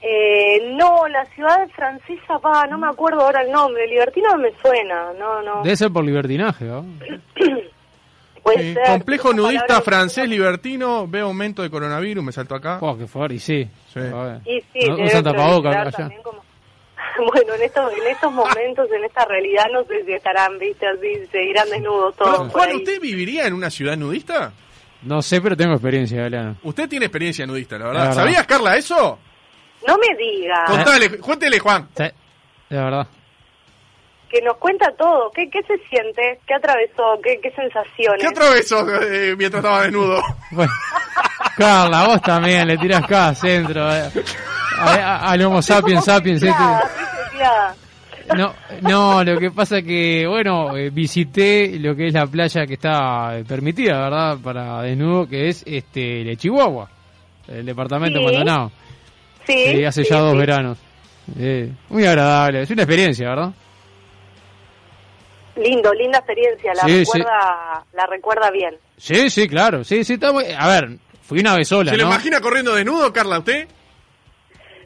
Eh, 0.04 0.74
no, 0.76 1.06
la 1.06 1.24
ciudad 1.26 1.68
francesa, 1.76 2.38
pa, 2.40 2.66
no 2.66 2.76
me 2.76 2.88
acuerdo 2.88 3.20
ahora 3.20 3.42
el 3.42 3.52
nombre. 3.52 3.86
Libertino 3.86 4.30
no 4.32 4.38
me 4.38 4.50
suena, 4.60 5.12
no, 5.18 5.42
no. 5.42 5.62
Debe 5.62 5.76
ser 5.76 5.92
por 5.92 6.04
libertinaje, 6.04 6.64
¿no? 6.64 6.84
Puede 8.42 8.58
Sí, 8.58 8.74
ser. 8.74 8.82
complejo 8.86 9.32
nudista 9.32 9.80
francés 9.82 10.28
libertino, 10.28 11.06
veo 11.06 11.26
aumento 11.26 11.62
de 11.62 11.70
coronavirus, 11.70 12.24
me 12.24 12.32
saltó 12.32 12.56
acá. 12.56 12.78
Oh, 12.80 12.98
qué 12.98 13.06
fuerte, 13.06 13.36
y 13.36 13.38
sí. 13.38 13.68
Sí. 13.94 14.00
Y 14.44 14.60
sí, 14.72 14.88
No 14.88 14.96
debe 14.96 15.06
usan 15.06 15.22
tapabocas 15.22 15.60
proliferar 15.76 15.86
allá. 15.86 15.96
también 15.96 16.22
como- 16.22 16.42
Bueno, 17.32 17.54
en 17.54 17.62
estos, 17.62 17.92
en 17.92 18.06
estos 18.08 18.32
momentos, 18.32 18.90
en 18.90 19.04
esta 19.04 19.24
realidad, 19.26 19.66
no 19.72 19.84
sé 19.84 20.04
si 20.04 20.12
estarán, 20.12 20.58
viste, 20.58 20.84
así, 20.88 21.24
seguirán 21.30 21.70
desnudos 21.70 22.16
todos. 22.16 22.38
Pero, 22.38 22.50
Juan. 22.50 22.74
¿usted 22.76 23.00
viviría 23.00 23.46
en 23.46 23.52
una 23.54 23.70
ciudad 23.70 23.96
nudista? 23.96 24.52
No 25.02 25.22
sé, 25.22 25.40
pero 25.40 25.56
tengo 25.56 25.74
experiencia, 25.74 26.22
Galeano. 26.22 26.56
Usted 26.64 26.88
tiene 26.88 27.06
experiencia 27.06 27.46
nudista, 27.46 27.78
la 27.78 27.86
verdad. 27.86 28.00
La 28.00 28.08
verdad. 28.08 28.22
¿Sabías, 28.24 28.46
Carla, 28.48 28.76
eso? 28.76 29.18
No 29.86 29.96
me 29.98 30.16
diga, 30.16 30.64
Contale, 30.66 31.18
cuéntele, 31.18 31.58
Juan. 31.58 31.88
Sí, 31.96 32.04
la 32.70 32.84
verdad. 32.84 33.06
que 34.30 34.40
nos 34.42 34.56
cuenta 34.58 34.86
todo. 34.96 35.30
¿Qué, 35.34 35.48
qué 35.50 35.60
se 35.62 35.76
siente? 35.88 36.40
¿Qué 36.46 36.54
atravesó? 36.54 37.20
¿Qué, 37.22 37.38
qué 37.42 37.50
sensaciones? 37.50 38.20
¿Qué 38.20 38.26
atravesó 38.28 38.86
eh, 39.02 39.34
mientras 39.36 39.62
estaba 39.64 39.82
desnudo? 39.82 40.20
Bueno, 40.52 40.72
Carla, 41.56 42.06
vos 42.06 42.22
también 42.22 42.66
le 42.68 42.76
tirás 42.78 43.02
acá 43.04 43.28
al 43.28 43.36
centro. 43.36 43.90
eh. 43.94 44.10
A- 44.78 44.94
a- 44.94 45.30
Al 45.32 45.42
Homo 45.44 45.60
sapiens 45.62 46.04
sapiens. 46.04 46.42
este. 46.42 46.62
No, 48.36 48.54
no, 48.82 49.24
lo 49.24 49.38
que 49.38 49.50
pasa 49.50 49.78
es 49.78 49.84
que, 49.84 50.24
bueno, 50.26 50.76
eh, 50.76 50.90
visité 50.90 51.78
lo 51.78 51.94
que 51.94 52.06
es 52.06 52.14
la 52.14 52.26
playa 52.26 52.64
que 52.66 52.74
está 52.74 53.36
eh, 53.36 53.44
permitida, 53.46 53.98
¿verdad? 53.98 54.38
Para 54.42 54.80
desnudo, 54.82 55.26
que 55.28 55.48
es 55.48 55.62
este 55.66 56.00
de 56.24 56.36
Chihuahua, 56.36 56.88
el 57.48 57.66
departamento 57.66 58.20
Sí. 58.20 58.24
Sí, 59.46 59.66
Sí, 59.76 59.84
hace 59.84 60.04
sí, 60.04 60.10
ya 60.10 60.18
dos 60.18 60.32
sí. 60.32 60.38
veranos. 60.38 60.78
Eh, 61.38 61.70
muy 61.88 62.04
agradable, 62.04 62.62
es 62.62 62.70
una 62.70 62.82
experiencia, 62.82 63.28
¿verdad? 63.28 63.52
Lindo, 65.56 65.92
linda 65.92 66.18
experiencia, 66.18 66.72
la 66.74 66.82
Sí, 66.84 66.98
recuerda, 67.00 67.84
la 67.92 68.06
recuerda 68.06 68.50
bien. 68.50 68.74
Sí, 68.96 69.28
sí, 69.28 69.46
claro, 69.48 69.84
sí, 69.84 70.02
sí, 70.04 70.14
está 70.14 70.32
muy... 70.32 70.44
A 70.58 70.66
ver, 70.68 70.96
fui 71.22 71.40
una 71.40 71.54
vez 71.56 71.68
sola, 71.68 71.90
¿Se 71.90 71.96
lo 71.98 72.04
¿no? 72.04 72.10
imagina 72.10 72.40
corriendo 72.40 72.74
desnudo, 72.74 73.12
Carla, 73.12 73.38
usted? 73.38 73.68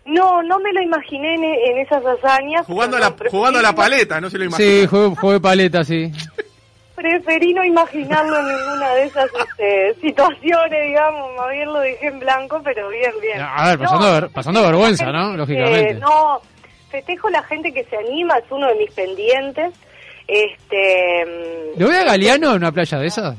No, 0.06 0.42
no 0.42 0.58
me 0.60 0.72
lo 0.72 0.82
imaginé 0.82 1.34
en, 1.34 1.44
en 1.44 1.78
esas 1.78 2.02
hazañas. 2.04 2.64
Jugando 2.66 2.96
a 2.96 3.00
la, 3.00 3.14
jugando 3.30 3.58
a 3.58 3.62
la 3.62 3.74
paleta, 3.74 4.20
no 4.20 4.28
se 4.30 4.38
lo 4.38 4.44
imagina. 4.44 4.68
Sí, 4.68 4.86
jugué, 4.86 5.16
jugué 5.16 5.40
paleta, 5.40 5.84
sí. 5.84 6.10
Preferí 6.96 7.52
no 7.52 7.62
imaginarlo 7.62 8.38
en 8.40 8.46
ninguna 8.56 8.94
de 8.94 9.04
esas 9.04 9.26
este, 9.50 9.94
situaciones, 10.00 10.86
digamos, 10.88 11.36
más 11.36 11.50
bien 11.50 11.66
lo 11.72 11.80
dejé 11.80 12.06
en 12.06 12.18
blanco, 12.18 12.60
pero 12.64 12.88
bien, 12.88 13.12
bien. 13.20 13.40
A 13.40 13.68
ver, 13.68 13.78
pasando 13.78 14.12
ver- 14.12 14.30
pasando 14.30 14.62
vergüenza, 14.62 15.12
¿no? 15.12 15.36
Lógicamente. 15.36 15.94
no, 15.94 16.40
festejo 16.90 17.28
la 17.28 17.42
gente 17.42 17.72
que 17.72 17.84
se 17.84 17.96
anima, 17.96 18.38
es 18.38 18.44
uno 18.50 18.66
de 18.68 18.74
mis 18.76 18.90
pendientes. 18.92 19.74
Este, 20.26 21.24
mm, 21.76 21.78
¿Lo 21.80 21.88
ve 21.88 21.98
a 21.98 22.04
Galeano 22.04 22.50
en 22.52 22.56
una 22.56 22.72
playa 22.72 22.98
de 22.98 23.06
esas? 23.06 23.36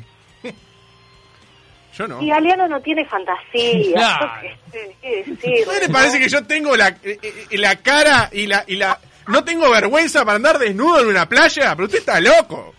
Yo 1.98 2.08
no. 2.08 2.22
y 2.22 2.30
Galeano 2.30 2.68
no 2.68 2.80
tiene 2.82 3.04
fantasía. 3.06 3.94
Claro. 3.96 4.32
¿Qué, 4.72 5.24
decir? 5.26 5.66
¿No 5.66 5.74
le 5.80 5.90
parece 5.90 6.20
que 6.20 6.30
yo 6.30 6.46
tengo 6.46 6.76
la, 6.78 6.90
eh, 6.90 7.18
eh, 7.22 7.58
la 7.58 7.76
cara 7.78 8.30
y 8.32 8.46
la, 8.46 8.64
y 8.68 8.76
la... 8.76 9.00
No 9.28 9.44
tengo 9.44 9.70
vergüenza 9.72 10.24
para 10.24 10.36
andar 10.36 10.60
desnudo 10.60 11.02
en 11.02 11.08
una 11.08 11.28
playa? 11.28 11.76
Pero 11.76 11.86
usted 11.86 11.98
está 12.00 12.20
loco. 12.22 12.76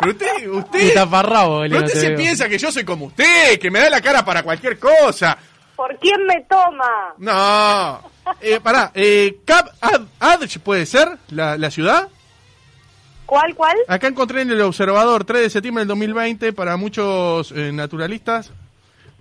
Pero 0.00 0.12
usted, 0.12 0.48
usted, 0.48 0.94
taparrabo, 0.94 1.60
pero 1.60 1.60
Galeano, 1.60 1.86
usted 1.86 2.00
te 2.00 2.06
se 2.08 2.12
piensa 2.14 2.48
que 2.48 2.58
yo 2.58 2.70
soy 2.70 2.84
como 2.84 3.06
usted, 3.06 3.58
que 3.58 3.70
me 3.70 3.80
da 3.80 3.90
la 3.90 4.00
cara 4.00 4.24
para 4.24 4.42
cualquier 4.42 4.78
cosa. 4.78 5.36
¿Por 5.76 5.98
quién 5.98 6.26
me 6.26 6.42
toma? 6.42 7.14
No. 7.18 8.10
Eh, 8.40 8.60
pará, 8.60 8.92
eh, 8.94 9.38
Cap 9.44 9.68
Ad, 9.80 10.02
Adj 10.20 10.58
puede 10.60 10.86
ser 10.86 11.18
la, 11.30 11.56
la 11.58 11.70
ciudad. 11.70 12.08
¿Cuál, 13.26 13.54
cuál? 13.54 13.76
Acá 13.88 14.06
encontré 14.06 14.42
en 14.42 14.50
el 14.50 14.60
observador 14.60 15.24
3 15.24 15.42
de 15.42 15.50
septiembre 15.50 15.80
del 15.80 15.88
2020 15.88 16.52
para 16.52 16.76
muchos 16.76 17.52
eh, 17.52 17.72
naturalistas, 17.72 18.52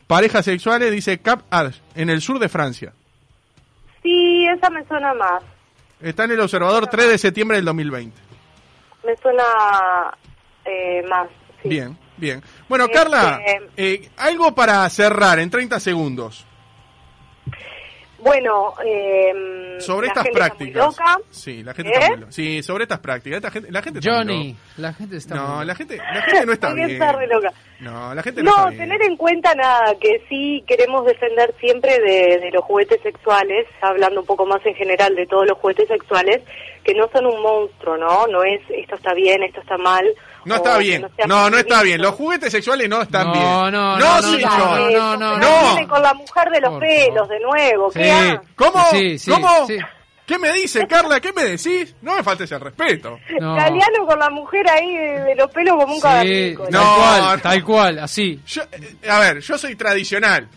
parejas 0.08 0.46
sexuales, 0.46 0.92
dice 0.92 1.20
Cap 1.20 1.44
Adj, 1.50 1.76
en 1.96 2.10
el 2.10 2.22
sur 2.22 2.38
de 2.40 2.50
Francia. 2.50 2.94
Sí, 4.02 4.46
esa 4.48 4.70
me 4.70 4.86
suena 4.86 5.14
más. 5.14 5.44
Está 6.02 6.26
en 6.26 6.32
el 6.32 6.42
observador 6.42 6.88
3 6.88 7.10
de 7.10 7.18
septiembre 7.18 7.58
del 7.58 7.66
2020. 7.66 8.33
Me 9.04 9.16
suena 9.18 9.44
eh, 10.66 11.04
más. 11.10 11.28
sí. 11.62 11.70
Bien, 11.70 11.98
bien. 12.18 12.42
Bueno, 12.70 12.86
Este- 12.86 12.98
Carla, 12.98 13.42
eh, 13.76 14.10
algo 14.18 14.54
para 14.56 14.90
cerrar 14.90 15.40
en 15.40 15.50
30 15.50 15.80
segundos 15.80 16.46
Bueno, 18.24 18.74
eh, 18.86 19.76
sobre 19.80 20.08
la 20.08 20.14
estas 20.14 20.24
gente 20.24 20.40
está 20.40 20.56
muy 20.56 20.72
prácticas. 20.72 20.86
loca. 20.86 21.18
Sí, 21.30 21.64
la 21.64 21.74
gente 21.74 21.92
¿Eh? 21.92 21.96
está 21.96 22.10
muy 22.10 22.20
loca. 22.20 22.32
Sí, 22.32 22.64
sobre 22.64 22.84
estas 22.84 23.00
prácticas. 23.00 23.38
Esta 23.38 23.52
gente, 23.52 23.72
la 23.72 23.82
gente 23.82 24.00
está 24.00 24.12
muy 24.12 24.18
Johnny, 24.20 24.48
loca. 24.54 24.60
la 24.78 24.94
gente 24.94 25.18
está... 25.18 25.36
No, 25.36 25.56
muy- 25.58 25.66
la 25.66 25.76
gente, 25.76 25.98
la 25.98 26.22
gente 26.22 26.46
no 26.46 26.54
está 26.54 26.74
bien. 26.74 26.90
está 26.92 27.12
re 27.12 27.28
loca. 27.28 27.54
No, 27.80 28.16
la 28.16 28.24
gente 28.24 28.44
no, 28.44 28.52
No, 28.52 28.58
está 28.58 28.70
bien. 28.70 28.82
tener 28.90 29.02
en 29.04 29.18
cuenta 29.18 29.54
nada, 29.56 29.96
que 30.00 30.22
sí 30.30 30.64
queremos 30.68 31.06
defender 31.06 31.54
siempre 31.60 32.00
de, 32.00 32.40
de 32.40 32.52
los 32.52 32.64
juguetes 32.64 33.02
sexuales, 33.02 33.68
hablando 33.82 34.22
un 34.22 34.26
poco 34.26 34.46
más 34.46 34.66
en 34.66 34.76
general 34.76 35.14
de 35.16 35.26
todos 35.28 35.46
los 35.48 35.58
juguetes 35.58 35.88
sexuales, 35.90 36.42
que 36.84 36.94
no 36.94 37.10
son 37.12 37.26
un 37.26 37.42
monstruo, 37.42 37.98
¿no? 37.98 38.28
No 38.28 38.44
es 38.44 38.62
esto 38.70 38.96
está 38.96 39.14
bien, 39.14 39.44
esto 39.44 39.60
está 39.62 39.78
mal. 39.78 40.06
No 40.46 40.56
está 40.56 40.78
bien. 40.78 41.08
No, 41.28 41.50
no 41.50 41.58
está 41.58 41.82
bien. 41.84 42.02
Los 42.02 42.16
juguetes 42.16 42.52
sexuales 42.52 42.90
no 42.90 43.02
están 43.02 43.28
No, 43.28 43.34
bien. 43.34 43.44
no, 43.46 43.72
no, 43.72 43.98
no, 44.00 44.22
no, 44.22 44.32
señor. 44.32 44.92
no, 45.20 45.38
no, 45.38 45.88
con 45.88 46.02
la 46.02 46.14
mujer 46.14 46.50
de 46.52 46.62
los 46.62 46.80
pelos 46.80 47.30
de 47.30 47.40
nuevo, 47.40 47.90
¿qué 47.92 48.04
Sí. 48.04 48.48
¿Cómo? 48.56 48.86
Sí, 48.92 49.20
sí, 49.20 49.32
¿Cómo? 49.32 49.68
sí. 49.68 49.78
¿Qué 50.26 50.40
me 50.40 50.54
dice, 50.54 50.88
Carla? 50.88 51.20
¿Qué 51.20 51.34
me 51.34 51.44
decís? 51.44 51.96
No 52.02 52.16
me 52.16 52.24
faltes 52.24 52.50
el 52.54 52.62
respeto. 52.62 53.20
No. 53.42 53.56
Galeano 53.56 54.06
con 54.08 54.18
la 54.18 54.30
mujer 54.30 54.66
ahí 54.70 54.96
de, 54.96 55.20
de 55.22 55.36
los 55.36 55.52
pelos 55.52 55.76
como 55.76 55.94
un 55.96 56.00
Sí, 56.00 56.02
tal 56.02 56.58
No, 56.72 56.96
cual, 56.96 57.22
no. 57.22 57.38
tal 57.42 57.64
cual, 57.66 58.00
así. 58.00 58.40
Yo, 58.48 58.62
eh, 58.72 59.10
a 59.10 59.20
ver, 59.20 59.40
yo 59.42 59.58
soy 59.58 59.76
tradicional. 59.76 60.48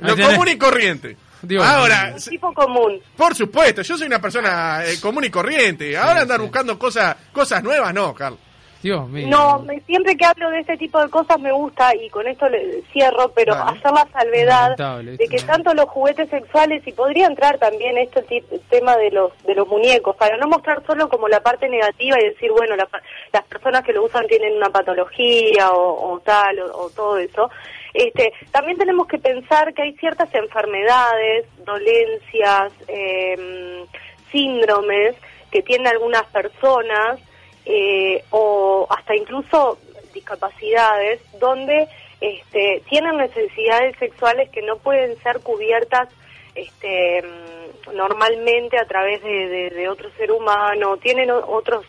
Lo 0.00 0.16
común 0.16 0.48
y 0.48 0.56
corriente. 0.56 1.16
Dios 1.42 1.66
Ahora, 1.66 2.14
s- 2.16 2.30
Tipo 2.30 2.54
común. 2.54 3.00
por 3.16 3.34
supuesto, 3.34 3.82
yo 3.82 3.98
soy 3.98 4.06
una 4.06 4.20
persona 4.20 4.82
eh, 4.86 4.98
común 5.00 5.24
y 5.24 5.30
corriente. 5.30 5.94
Ahora 5.98 6.22
andar 6.22 6.38
sí. 6.38 6.42
buscando 6.44 6.78
cosas 6.78 7.16
cosas 7.32 7.62
nuevas, 7.62 7.92
no, 7.92 8.14
Carla. 8.14 8.38
Dios 8.82 9.08
mío. 9.08 9.28
No, 9.28 9.60
me- 9.60 9.80
siempre 9.82 10.16
que 10.16 10.24
hablo 10.24 10.50
de 10.50 10.60
este 10.60 10.76
tipo 10.76 11.00
de 11.00 11.08
cosas 11.08 11.38
me 11.40 11.52
gusta, 11.52 11.94
y 11.94 12.10
con 12.10 12.26
esto 12.26 12.48
le 12.48 12.82
cierro, 12.92 13.30
pero 13.34 13.54
Dale. 13.54 13.78
hacer 13.78 13.92
la 13.92 14.08
salvedad 14.12 14.76
de 15.02 15.28
que 15.28 15.38
tanto 15.38 15.72
los 15.74 15.86
juguetes 15.86 16.28
sexuales, 16.30 16.86
y 16.86 16.92
podría 16.92 17.26
entrar 17.26 17.58
también 17.58 17.96
este 17.98 18.22
tema 18.68 18.96
de 18.96 19.10
los 19.12 19.30
de 19.44 19.54
los 19.54 19.68
muñecos, 19.68 20.16
para 20.16 20.36
no 20.36 20.48
mostrar 20.48 20.82
solo 20.86 21.08
como 21.08 21.28
la 21.28 21.40
parte 21.40 21.68
negativa 21.68 22.18
y 22.20 22.24
decir, 22.30 22.50
bueno, 22.50 22.76
la 22.76 22.88
las 23.32 23.44
personas 23.44 23.84
que 23.84 23.92
lo 23.92 24.04
usan 24.04 24.26
tienen 24.26 24.56
una 24.56 24.70
patología 24.70 25.70
o, 25.70 26.12
o 26.14 26.20
tal, 26.20 26.58
o, 26.60 26.82
o 26.84 26.90
todo 26.90 27.16
eso. 27.18 27.50
Este, 27.94 28.32
también 28.50 28.78
tenemos 28.78 29.06
que 29.06 29.18
pensar 29.18 29.72
que 29.74 29.82
hay 29.82 29.92
ciertas 29.96 30.34
enfermedades, 30.34 31.46
dolencias, 31.64 32.72
em, 32.88 33.86
síndromes 34.30 35.14
que 35.50 35.62
tienen 35.62 35.86
algunas 35.88 36.24
personas 36.24 37.20
eh, 37.64 38.24
o 38.30 38.86
hasta 38.90 39.14
incluso 39.14 39.78
discapacidades 40.12 41.20
donde 41.38 41.88
este, 42.20 42.82
tienen 42.88 43.16
necesidades 43.16 43.96
sexuales 43.98 44.50
que 44.50 44.62
no 44.62 44.76
pueden 44.76 45.16
ser 45.22 45.40
cubiertas 45.40 46.08
este, 46.54 47.22
mm, 47.22 47.96
normalmente 47.96 48.78
a 48.78 48.84
través 48.84 49.22
de, 49.22 49.88
otro 49.88 50.10
ser 50.16 50.30
humano, 50.30 50.96
tienen 50.98 51.30
otros 51.30 51.84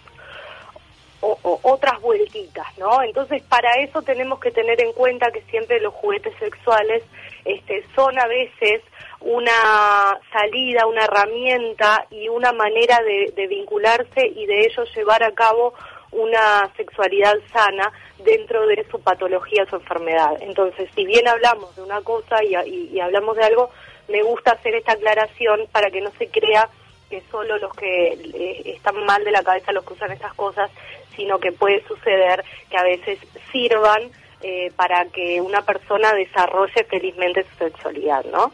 otras 1.21 2.01
vueltitas, 2.01 2.67
¿no? 2.77 3.01
Entonces, 3.01 3.41
para 3.43 3.75
eso 3.75 4.01
tenemos 4.01 4.41
que 4.41 4.51
tener 4.51 4.81
en 4.81 4.91
cuenta 4.91 5.31
que 5.31 5.41
siempre 5.43 5.79
los 5.79 5.93
juguetes 5.93 6.35
sexuales 6.37 7.01
este, 7.45 7.85
son 7.95 8.17
a 8.19 8.27
veces 8.27 8.81
una 9.21 10.19
salida, 10.31 10.85
una 10.87 11.05
herramienta 11.05 12.05
y 12.09 12.27
una 12.29 12.51
manera 12.51 12.99
de, 13.01 13.47
vincularse 13.47 14.25
y 14.27 14.45
de 14.45 14.65
ellos 14.65 14.89
llevar 14.95 15.23
a 15.23 15.31
cabo 15.31 15.73
una 16.11 16.71
sexualidad 16.77 17.35
sana 17.51 17.91
dentro 18.23 18.67
de 18.67 18.85
su 18.89 19.01
patología, 19.01 19.65
su 19.65 19.77
enfermedad. 19.77 20.37
Entonces, 20.41 20.89
si 20.95 21.05
bien 21.05 21.27
hablamos 21.27 21.75
de 21.75 21.81
una 21.81 22.01
cosa 22.01 22.43
y 22.43 22.99
hablamos 22.99 23.35
de 23.35 23.43
algo, 23.43 23.69
me 24.07 24.21
gusta 24.23 24.51
hacer 24.51 24.75
esta 24.75 24.93
aclaración 24.93 25.67
para 25.71 25.89
que 25.89 26.01
no 26.01 26.11
se 26.17 26.27
crea 26.27 26.69
que 27.09 27.21
solo 27.29 27.57
los 27.59 27.71
que 27.73 28.13
eh, 28.13 28.61
están 28.75 29.03
mal 29.05 29.23
de 29.23 29.31
la 29.31 29.43
cabeza 29.43 29.71
los 29.71 29.85
que 29.85 29.93
usan 29.93 30.11
estas 30.11 30.33
cosas, 30.33 30.71
sino 31.15 31.37
que 31.39 31.51
puede 31.51 31.83
suceder 31.87 32.43
que 32.69 32.77
a 32.77 32.83
veces 32.83 33.19
sirvan 33.51 34.11
eh, 34.43 34.71
para 34.75 35.05
que 35.05 35.39
una 35.41 35.61
persona 35.61 36.13
desarrolle 36.13 36.85
felizmente 36.89 37.43
su 37.51 37.57
sexualidad, 37.65 38.23
¿no? 38.31 38.51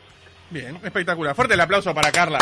Bien, 0.49 0.79
espectacular. 0.83 1.35
Fuerte 1.35 1.53
el 1.55 1.61
aplauso 1.61 1.93
para 1.93 2.11
Carla. 2.11 2.39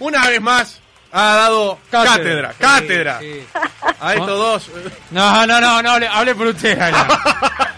Una 0.00 0.26
vez 0.28 0.40
más 0.40 0.80
ha 1.12 1.36
dado 1.36 1.78
cátedra, 1.90 2.52
Sí, 2.52 2.58
cátedra. 2.58 3.18
sí. 3.20 3.46
A 4.00 4.14
estos 4.14 4.28
dos. 4.28 4.70
No, 5.10 5.46
no, 5.46 5.60
no, 5.60 5.80
no, 5.82 5.90
hable, 5.92 6.08
hable 6.08 6.34
por 6.34 6.48
usted. 6.48 6.78
Ana. 6.80 7.06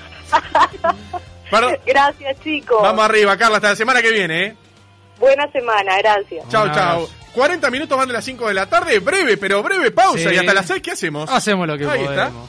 Perdón. 1.50 1.76
Gracias, 1.86 2.40
chicos. 2.40 2.82
Vamos 2.82 3.04
arriba, 3.04 3.36
Carla, 3.36 3.56
hasta 3.56 3.70
la 3.70 3.76
semana 3.76 4.02
que 4.02 4.10
viene, 4.10 4.44
¿eh? 4.46 4.56
Buena 5.18 5.50
semana, 5.52 5.96
gracias. 5.98 6.48
Chao, 6.48 6.66
chao. 6.72 6.92
abrazo. 7.04 7.10
40 7.34 7.70
minutos 7.70 7.96
van 7.98 8.08
de 8.08 8.14
las 8.14 8.24
5 8.24 8.48
de 8.48 8.54
la 8.54 8.66
tarde, 8.66 8.98
breve, 8.98 9.36
pero 9.36 9.62
breve 9.62 9.90
pausa. 9.90 10.28
Sí. 10.30 10.34
Y 10.34 10.38
hasta 10.38 10.54
las 10.54 10.66
6, 10.66 10.82
¿qué 10.82 10.90
hacemos? 10.92 11.30
Hacemos 11.30 11.66
lo 11.66 11.76
que 11.78 11.86
Ahí 11.86 12.00
está. 12.02 12.30
podemos. 12.30 12.48